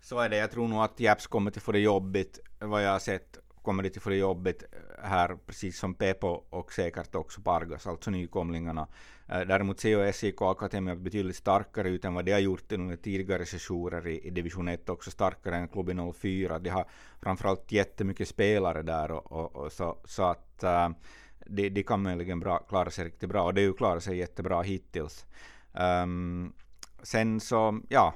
Så 0.00 0.18
är 0.18 0.28
det. 0.28 0.36
Jag 0.36 0.50
tror 0.50 0.68
nog 0.68 0.82
att 0.82 1.00
Japs 1.00 1.26
kommer 1.26 1.50
till 1.50 1.62
få 1.62 1.72
det 1.72 1.78
jobbigt, 1.78 2.40
vad 2.58 2.84
jag 2.84 2.92
har 2.92 2.98
sett 2.98 3.38
kommer 3.62 3.82
det 3.82 3.90
till 3.90 4.00
få 4.00 4.10
det 4.10 4.16
jobbigt 4.16 4.62
eh, 4.62 5.08
här, 5.08 5.36
precis 5.46 5.78
som 5.78 5.94
Pepo 5.94 6.28
och 6.28 6.72
säkert 6.72 7.14
också 7.14 7.40
Pargas, 7.40 7.86
alltså 7.86 8.10
nykomlingarna. 8.10 8.86
Eh, 9.28 9.40
däremot 9.40 9.80
ser 9.80 10.06
ju 10.06 10.12
SIK 10.12 10.42
Akademia 10.42 10.96
betydligt 10.96 11.36
starkare 11.36 11.88
ut 11.88 12.04
än 12.04 12.14
vad 12.14 12.24
de 12.24 12.32
har 12.32 12.40
gjort 12.40 12.72
under 12.72 12.96
tidigare 12.96 13.46
sessioner 13.46 14.06
i, 14.06 14.26
i 14.26 14.30
division 14.30 14.68
1, 14.68 14.88
också 14.88 15.10
starkare 15.10 15.56
än 15.56 15.68
klubben 15.68 16.12
04. 16.12 16.58
De 16.58 16.70
har 16.70 16.84
framförallt 17.22 17.72
jättemycket 17.72 18.28
spelare 18.28 18.82
där, 18.82 19.10
och, 19.10 19.32
och, 19.32 19.56
och 19.56 19.72
så, 19.72 19.98
så, 20.04 20.22
att 20.22 20.62
äh, 20.62 20.88
de, 21.48 21.68
de, 21.68 21.82
kan 21.82 22.02
möjligen 22.02 22.40
bra, 22.40 22.58
klara 22.58 22.90
sig 22.90 23.04
riktigt 23.04 23.28
bra, 23.28 23.42
och 23.42 23.54
det 23.54 23.60
har 23.60 23.66
ju 23.66 23.72
klarat 23.72 24.02
sig 24.02 24.16
jättebra 24.16 24.62
hittills. 24.62 25.26
Um, 25.72 26.52
sen 27.02 27.40
så, 27.40 27.80
ja, 27.88 28.14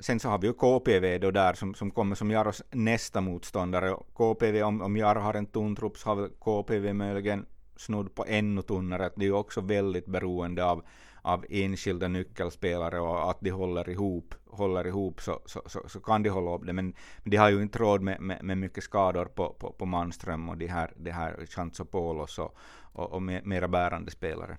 Sen 0.00 0.20
så 0.20 0.28
har 0.28 0.38
vi 0.38 0.46
ju 0.46 0.52
KPV 0.52 1.18
då 1.18 1.30
där 1.30 1.54
som, 1.54 1.74
som 1.74 1.90
kommer 1.90 2.14
som 2.14 2.30
Jaros 2.30 2.62
nästa 2.70 3.20
motståndare. 3.20 3.96
KPV, 4.14 4.62
om, 4.62 4.82
om 4.82 4.96
Jaro 4.96 5.20
har 5.20 5.34
en 5.34 5.46
tunn 5.46 5.76
trupp 5.76 5.98
så 5.98 6.08
har 6.08 6.28
KPV 6.28 6.92
möjligen 6.92 7.46
snudd 7.76 8.14
på 8.14 8.24
ännu 8.28 8.62
tunnare. 8.62 9.10
Det 9.16 9.24
är 9.24 9.26
ju 9.26 9.32
också 9.32 9.60
väldigt 9.60 10.06
beroende 10.06 10.64
av, 10.64 10.84
av 11.22 11.44
enskilda 11.50 12.08
nyckelspelare 12.08 13.00
och 13.00 13.30
att 13.30 13.40
de 13.40 13.50
håller 13.50 13.88
ihop, 13.88 14.34
håller 14.46 14.86
ihop 14.86 15.20
så, 15.20 15.40
så, 15.46 15.62
så, 15.66 15.88
så 15.88 16.00
kan 16.00 16.22
de 16.22 16.28
hålla 16.30 16.54
upp 16.54 16.66
det. 16.66 16.72
Men, 16.72 16.94
men 17.18 17.30
de 17.30 17.36
har 17.36 17.50
ju 17.50 17.62
inte 17.62 17.78
råd 17.78 18.02
med, 18.02 18.20
med, 18.20 18.44
med 18.44 18.58
mycket 18.58 18.84
skador 18.84 19.24
på, 19.24 19.52
på, 19.52 19.72
på 19.72 19.86
Manström 19.86 20.48
och 20.48 20.56
de 20.56 20.66
här, 20.66 20.92
de 20.96 21.10
här 21.10 21.46
Chansopolos 21.46 22.38
och, 22.38 22.56
och, 22.92 23.12
och 23.12 23.22
mera 23.22 23.68
bärande 23.68 24.10
spelare. 24.10 24.56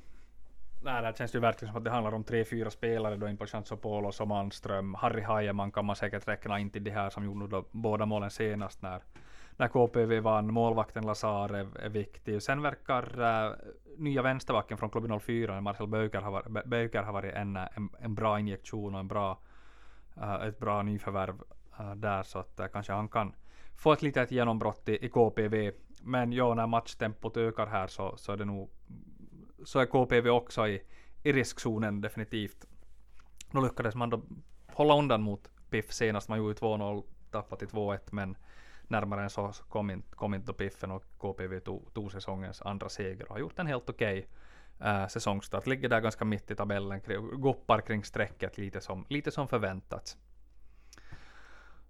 Nej, 0.83 1.01
det 1.01 1.17
känns 1.17 1.35
ju 1.35 1.39
verkligen 1.39 1.73
som 1.73 1.77
att 1.77 1.83
det 1.83 1.89
handlar 1.89 2.13
om 2.13 2.23
tre, 2.23 2.45
fyra 2.45 2.69
spelare 2.69 3.17
då 3.17 3.27
in 3.27 3.37
på 3.37 3.45
Chansopoulos 3.45 4.21
och 4.21 4.27
Manström, 4.27 4.93
Harry 4.93 5.21
Hajeman 5.21 5.71
kan 5.71 5.85
man 5.85 5.95
säkert 5.95 6.27
räkna 6.27 6.59
in 6.59 6.69
till 6.69 6.83
det 6.83 6.91
här 6.91 7.09
som 7.09 7.25
gjorde 7.25 7.47
då 7.47 7.65
båda 7.71 8.05
målen 8.05 8.31
senast 8.31 8.81
när, 8.81 9.01
när 9.61 9.67
KPV 9.67 10.19
vann. 10.19 10.53
Målvakten 10.53 11.05
Lazarev 11.05 11.77
är 11.79 11.89
viktig. 11.89 12.41
Sen 12.41 12.61
verkar 12.61 13.21
äh, 13.21 13.53
nya 13.97 14.21
vänsterbacken 14.21 14.77
från 14.77 14.89
klubben 14.89 15.19
04, 15.19 15.61
Marcel 15.61 15.87
Böker, 15.87 16.21
har 16.21 16.31
varit, 16.31 16.65
Böker 16.65 17.03
har 17.03 17.13
varit 17.13 17.33
en, 17.33 17.55
en, 17.55 17.89
en 17.99 18.15
bra 18.15 18.39
injektion 18.39 18.93
och 18.93 18.99
en 18.99 19.07
bra, 19.07 19.39
äh, 20.17 20.33
ett 20.33 20.59
bra 20.59 20.81
nyförvärv 20.81 21.35
äh, 21.79 21.95
där, 21.95 22.23
så 22.23 22.39
att 22.39 22.59
äh, 22.59 22.67
kanske 22.67 22.93
han 22.93 23.07
kan 23.07 23.33
få 23.77 23.93
ett 23.93 24.01
litet 24.01 24.31
genombrott 24.31 24.89
i, 24.89 25.05
i 25.05 25.09
KPV. 25.09 25.71
Men 26.01 26.33
ja, 26.33 26.53
när 26.53 26.67
matchtempot 26.67 27.37
ökar 27.37 27.67
här 27.67 27.87
så, 27.87 28.17
så 28.17 28.31
är 28.31 28.37
det 28.37 28.45
nog 28.45 28.69
så 29.63 29.79
är 29.79 29.85
KPV 29.85 30.29
också 30.29 30.67
i, 30.67 30.81
i 31.23 31.33
riskzonen 31.33 32.01
definitivt. 32.01 32.65
Nu 33.51 33.61
lyckades 33.61 33.95
man 33.95 34.09
då 34.09 34.21
hålla 34.67 34.97
undan 34.97 35.21
mot 35.21 35.49
Piff 35.69 35.91
senast. 35.91 36.29
Man 36.29 36.37
gjorde 36.37 36.53
2-0, 36.53 37.03
tappade 37.31 37.59
till 37.59 37.77
2-1, 37.77 37.99
men 38.11 38.35
närmare 38.91 39.23
än 39.23 39.29
så 39.29 39.53
kom 39.69 39.89
inte, 39.89 40.15
kom 40.15 40.33
inte 40.33 40.53
Piffen 40.53 40.91
och 40.91 41.03
KPV 41.17 41.59
tog, 41.59 41.93
tog 41.93 42.11
säsongens 42.11 42.61
andra 42.61 42.89
seger 42.89 43.23
och 43.23 43.33
har 43.33 43.39
gjort 43.39 43.59
en 43.59 43.67
helt 43.67 43.89
okej 43.89 44.27
okay, 44.79 45.01
äh, 45.01 45.07
säsongstart. 45.07 45.67
Ligger 45.67 45.89
där 45.89 46.01
ganska 46.01 46.25
mitt 46.25 46.51
i 46.51 46.55
tabellen, 46.55 47.01
guppar 47.33 47.81
kring 47.81 48.03
strecket 48.03 48.57
lite 48.57 48.81
som, 48.81 49.05
lite 49.09 49.31
som 49.31 49.47
förväntat. 49.47 50.17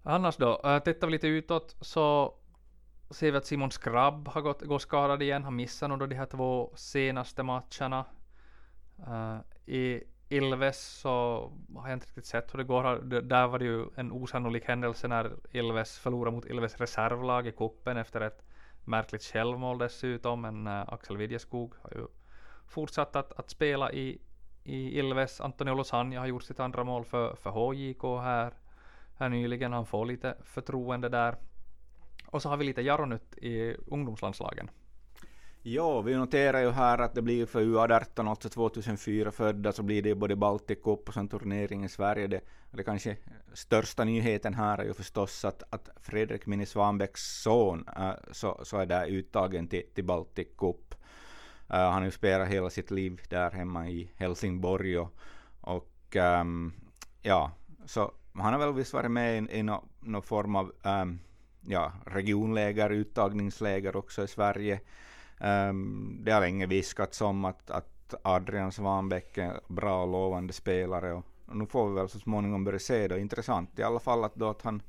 Annars 0.02 0.36
då, 0.36 0.60
äh, 0.64 0.78
tittar 0.78 1.06
vi 1.06 1.12
lite 1.12 1.28
utåt 1.28 1.76
så 1.80 2.34
ser 3.10 3.32
vi 3.32 3.38
att 3.38 3.46
Simon 3.46 3.70
Skrabb 3.70 4.28
har 4.28 4.40
gått, 4.40 4.62
gått 4.62 4.82
skadad 4.82 5.22
igen. 5.22 5.44
Han 5.44 5.56
missar 5.56 5.88
nog 5.88 6.08
de 6.08 6.14
här 6.14 6.26
två 6.26 6.72
senaste 6.74 7.42
matcherna. 7.42 8.04
Uh, 9.08 9.38
I 9.66 10.02
Ilves 10.32 10.80
så 10.80 11.10
har 11.76 11.88
jag 11.88 11.96
inte 11.96 12.06
riktigt 12.06 12.26
sett 12.26 12.54
hur 12.54 12.58
det 12.58 12.64
går. 12.64 13.00
Där 13.22 13.46
var 13.46 13.58
det 13.58 13.64
ju 13.64 13.86
en 13.94 14.12
osannolik 14.12 14.64
händelse 14.64 15.08
när 15.08 15.32
Ilves 15.50 15.98
förlorade 15.98 16.36
mot 16.36 16.46
Ilves 16.46 16.76
reservlag 16.76 17.46
i 17.46 17.52
kuppen 17.52 17.96
efter 17.96 18.20
ett 18.20 18.44
märkligt 18.84 19.22
självmål 19.22 19.78
dessutom. 19.78 20.40
Men 20.40 20.66
eh, 20.66 20.92
Axel 20.92 21.16
Widjeskog 21.16 21.74
har 21.82 21.90
ju 21.90 22.06
fortsatt 22.66 23.16
att, 23.16 23.32
att 23.32 23.50
spela 23.50 23.92
i, 23.92 24.18
i 24.64 24.98
Ilves. 24.98 25.40
Antonio 25.40 25.74
Losanja 25.74 26.20
har 26.20 26.26
gjort 26.26 26.42
sitt 26.42 26.60
andra 26.60 26.84
mål 26.84 27.04
för, 27.04 27.34
för 27.34 27.50
HJK 27.50 28.02
här, 28.02 28.52
här 29.18 29.28
nyligen. 29.28 29.72
Han 29.72 29.86
får 29.86 30.06
lite 30.06 30.36
förtroende 30.42 31.08
där. 31.08 31.36
Och 32.26 32.42
så 32.42 32.48
har 32.48 32.56
vi 32.56 32.64
lite 32.64 32.82
Jaronytt 32.82 33.38
i 33.38 33.76
ungdomslandslagen. 33.86 34.70
Ja, 35.64 36.00
vi 36.00 36.14
noterar 36.16 36.60
ju 36.60 36.70
här 36.70 36.98
att 36.98 37.14
det 37.14 37.22
blir 37.22 37.46
för 37.46 37.60
U18, 37.60 38.30
alltså 38.30 38.48
2004 38.48 39.30
födda, 39.30 39.72
så 39.72 39.82
blir 39.82 40.02
det 40.02 40.14
både 40.14 40.36
Baltic 40.36 40.78
Cup 40.84 41.08
och 41.08 41.14
sen 41.14 41.28
turnering 41.28 41.84
i 41.84 41.88
Sverige. 41.88 42.26
Det, 42.26 42.40
det 42.70 42.84
kanske 42.84 43.16
största 43.52 44.04
nyheten 44.04 44.54
här 44.54 44.78
är 44.78 44.84
ju 44.84 44.94
förstås 44.94 45.44
att, 45.44 45.62
att 45.70 45.88
Fredrik 46.00 46.46
Mini 46.46 46.66
Svanbäcks 46.66 47.42
son 47.42 47.88
äh, 47.96 48.12
så, 48.32 48.60
så 48.64 48.78
är 48.78 48.86
där 48.86 49.06
uttagen 49.06 49.68
till, 49.68 49.82
till 49.94 50.04
Baltic 50.04 50.48
Cup. 50.58 50.94
Äh, 51.70 51.76
han 51.76 51.92
har 51.92 52.04
ju 52.04 52.10
spelat 52.10 52.48
hela 52.48 52.70
sitt 52.70 52.90
liv 52.90 53.20
där 53.28 53.50
hemma 53.50 53.88
i 53.88 54.10
Helsingborg 54.16 54.98
och, 54.98 55.14
och 55.60 56.16
ähm, 56.16 56.72
ja, 57.22 57.50
så 57.86 58.12
han 58.34 58.52
har 58.52 58.60
väl 58.60 58.74
visst 58.74 58.92
varit 58.92 59.10
med 59.10 59.42
i, 59.42 59.58
i 59.58 59.62
någon 59.62 59.88
no 60.00 60.20
form 60.20 60.56
av 60.56 60.72
ähm, 60.84 61.20
ja, 61.60 61.92
regionläger, 62.06 62.90
uttagningsläger 62.90 63.96
också 63.96 64.24
i 64.24 64.28
Sverige. 64.28 64.80
Um, 65.44 66.18
det 66.24 66.32
har 66.32 66.40
länge 66.40 66.66
viskats 66.66 67.20
om 67.20 67.44
att, 67.44 67.70
att 67.70 68.14
Adrian 68.22 68.72
Svanbäck 68.72 69.38
är 69.38 69.60
bra 69.68 70.02
och 70.02 70.08
lovande 70.08 70.52
spelare 70.52 71.12
och, 71.12 71.24
och 71.46 71.56
nu 71.56 71.66
får 71.66 71.88
vi 71.88 71.94
väl 71.94 72.08
så 72.08 72.18
småningom 72.18 72.64
börja 72.64 72.78
se 72.78 73.08
det. 73.08 73.20
Intressant 73.20 73.78
i 73.78 73.82
alla 73.82 74.00
fall 74.00 74.24
att, 74.24 74.34
då 74.34 74.48
att 74.48 74.62
han, 74.62 74.82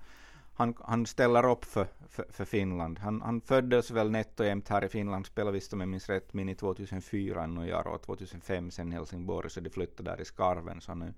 han, 0.53 0.73
han 0.79 1.05
ställer 1.05 1.49
upp 1.49 1.65
för, 1.65 1.87
för, 2.09 2.25
för 2.29 2.45
Finland. 2.45 2.99
Han, 2.99 3.21
han 3.21 3.41
föddes 3.41 3.91
väl 3.91 4.11
nätt 4.11 4.39
och 4.39 4.45
jämnt 4.45 4.69
här 4.69 4.83
i 4.83 4.89
Finland, 4.89 5.25
spelade 5.25 5.51
visst 5.51 5.73
om 5.73 5.79
jag 5.79 5.89
minns 5.89 6.09
rätt, 6.09 6.33
min 6.33 6.49
i 6.49 6.55
2004 6.55 7.83
och 7.85 8.01
2005 8.01 8.71
sen 8.71 8.91
Helsingborg, 8.91 9.49
så 9.49 9.59
de 9.59 9.69
flyttade 9.69 10.11
där 10.11 10.21
i 10.21 10.25
skarven, 10.25 10.81
så 10.81 10.91
han 10.91 11.01
har 11.01 11.09
i 11.09 11.13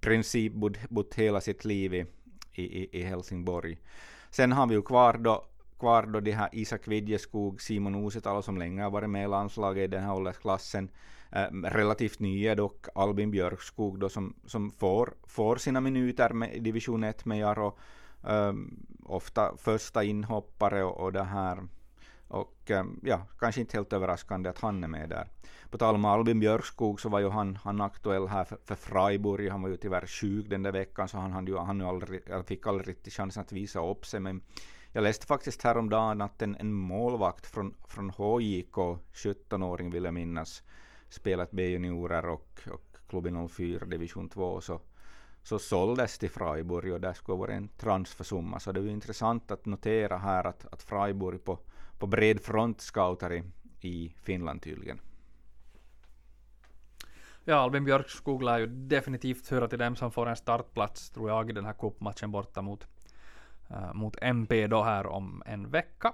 princip 0.00 0.52
bott, 0.52 0.88
bott 0.88 1.14
hela 1.14 1.40
sitt 1.40 1.64
liv 1.64 1.94
i, 1.94 2.06
i, 2.52 3.00
i 3.00 3.02
Helsingborg. 3.02 3.78
Sen 4.30 4.52
har 4.52 4.66
vi 4.66 4.74
ju 4.74 4.82
kvar 4.82 5.18
då, 5.18 5.44
kvar 5.78 6.02
då 6.02 6.20
de 6.20 6.32
här 6.32 6.48
Isak 6.52 6.88
Vidjeskog, 6.88 7.62
Simon 7.62 7.94
Osetalo 7.94 8.42
som 8.42 8.58
länge 8.58 8.82
har 8.82 8.90
varit 8.90 9.10
med 9.10 9.24
i 9.24 9.28
landslaget 9.28 9.84
i 9.84 9.86
den 9.86 10.02
här 10.02 10.14
åldersklassen. 10.14 10.90
Eh, 11.32 11.46
relativt 11.52 12.20
nya 12.20 12.54
dock, 12.54 12.86
Albin 12.94 13.30
Björkskog 13.30 13.98
då 13.98 14.08
som, 14.08 14.34
som 14.46 14.70
får, 14.70 15.14
får 15.26 15.56
sina 15.56 15.80
minuter 15.80 16.30
med, 16.30 16.54
i 16.54 16.58
division 16.58 17.04
1 17.04 17.24
med 17.24 17.38
Jaro. 17.38 17.78
eh, 18.28 18.52
ofta 19.04 19.56
första 19.56 20.04
inhoppare 20.04 20.84
och, 20.84 21.00
och 21.00 21.12
det 21.12 21.24
här. 21.24 21.58
Och 22.28 22.70
ehm, 22.70 23.00
ja, 23.02 23.26
kanske 23.38 23.60
inte 23.60 23.76
helt 23.76 23.92
överraskande 23.92 24.48
att 24.48 24.60
han 24.60 24.84
är 24.84 24.88
med 24.88 25.08
där. 25.08 25.28
På 25.70 25.78
tal 25.78 25.94
om 25.94 26.04
Albin 26.04 26.40
Björkskog 26.40 27.00
så 27.00 27.08
var 27.08 27.20
ju 27.20 27.28
han, 27.28 27.56
han 27.56 27.80
aktuell 27.80 28.28
här 28.28 28.44
för, 28.44 28.58
för 28.64 28.74
Freiburg. 28.74 29.50
Han 29.50 29.62
var 29.62 29.68
ju 29.68 29.76
tyvärr 29.76 30.06
sjuk 30.06 30.50
den 30.50 30.62
där 30.62 30.72
veckan 30.72 31.08
så 31.08 31.18
han, 31.18 31.32
han, 31.32 31.46
ju, 31.46 31.56
han 31.56 31.82
aldrig, 31.82 32.22
fick 32.46 32.66
aldrig 32.66 32.88
riktigt 32.88 33.12
chansen 33.12 33.42
att 33.42 33.52
visa 33.52 33.90
upp 33.90 34.06
sig. 34.06 34.20
Men 34.20 34.42
jag 34.96 35.02
läste 35.02 35.26
faktiskt 35.26 35.62
häromdagen 35.62 36.20
att 36.20 36.42
en, 36.42 36.56
en 36.56 36.72
målvakt 36.72 37.46
från, 37.46 37.74
från 37.88 38.10
HJK, 38.10 38.76
17-åring 39.12 39.90
vill 39.90 40.04
jag 40.04 40.14
minnas, 40.14 40.62
spelat 41.08 41.50
B-juniorer 41.50 42.28
och, 42.28 42.60
och 42.70 42.96
klubben 43.08 43.48
04 43.48 43.86
division 43.86 44.28
2. 44.28 44.60
Så, 44.60 44.80
så 45.42 45.58
såldes 45.58 46.18
till 46.18 46.30
Freiburg 46.30 46.92
och 46.92 47.00
där 47.00 47.12
skulle 47.12 47.38
vara 47.38 47.52
en 47.52 47.68
transfersumma. 47.68 48.60
Så 48.60 48.72
det 48.72 48.80
är 48.80 48.84
ju 48.84 48.90
intressant 48.90 49.50
att 49.50 49.66
notera 49.66 50.18
här 50.18 50.44
att, 50.46 50.66
att 50.72 50.82
Freiburg 50.82 51.44
på, 51.44 51.58
på 51.98 52.06
bred 52.06 52.40
front 52.40 52.80
scoutar 52.80 53.32
i, 53.32 53.42
i 53.80 54.14
Finland 54.22 54.62
tydligen. 54.62 55.00
Ja, 57.44 57.54
Albin 57.54 57.84
Björkskog 57.84 58.42
lär 58.42 58.58
ju 58.58 58.66
definitivt 58.66 59.48
höra 59.48 59.68
till 59.68 59.78
dem 59.78 59.96
som 59.96 60.12
får 60.12 60.28
en 60.28 60.36
startplats, 60.36 61.10
tror 61.10 61.30
jag, 61.30 61.50
i 61.50 61.52
den 61.52 61.64
här 61.64 61.72
cupmatchen 61.72 62.30
borta 62.30 62.62
mot, 62.62 62.86
uh, 63.70 63.92
mot 63.92 64.16
MP 64.22 64.66
då 64.66 64.82
här 64.82 65.06
om 65.06 65.42
en 65.46 65.70
vecka. 65.70 66.12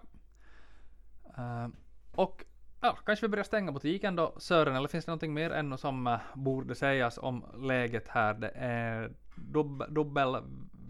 Uh, 1.38 1.68
och 2.14 2.44
ja, 2.80 2.98
kanske 3.06 3.26
vi 3.26 3.30
börjar 3.30 3.44
stänga 3.44 3.72
butiken 3.72 4.16
då, 4.16 4.34
Sören, 4.38 4.76
eller 4.76 4.88
finns 4.88 5.04
det 5.04 5.10
någonting 5.10 5.34
mer 5.34 5.50
ännu 5.50 5.76
som 5.76 6.06
eh, 6.06 6.20
borde 6.34 6.74
sägas 6.74 7.18
om 7.18 7.44
läget 7.54 8.08
här? 8.08 8.34
Det 8.34 8.52
är 8.54 9.12
dub 9.36 9.84
dubbel 9.88 10.36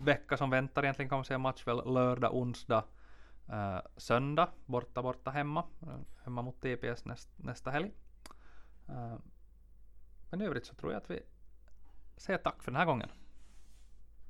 vecka 0.01 0.37
som 0.37 0.51
väntar 0.51 0.83
egentligen 0.83 1.09
kan 1.09 1.19
man 1.19 1.25
säga 1.25 1.39
match 1.39 1.67
väl 1.67 1.93
lördag, 1.93 2.35
onsdag, 2.35 2.85
söndag, 3.97 4.49
borta, 4.67 5.03
borta, 5.03 5.31
hemma. 5.31 5.65
hemma 6.25 6.43
mot 6.43 6.61
TPS 6.61 7.05
näst, 7.05 7.31
nästa 7.37 7.71
helg. 7.71 7.91
Men 10.31 10.43
i 10.43 10.45
övrigt 10.45 10.67
så 10.67 10.75
tror 10.75 10.93
jag 10.93 11.03
att 11.03 11.11
vi 11.11 11.23
säger 12.17 12.39
tack 12.39 12.63
för 12.63 12.71
den 12.71 12.79
här 12.79 12.87
gången. 12.87 13.09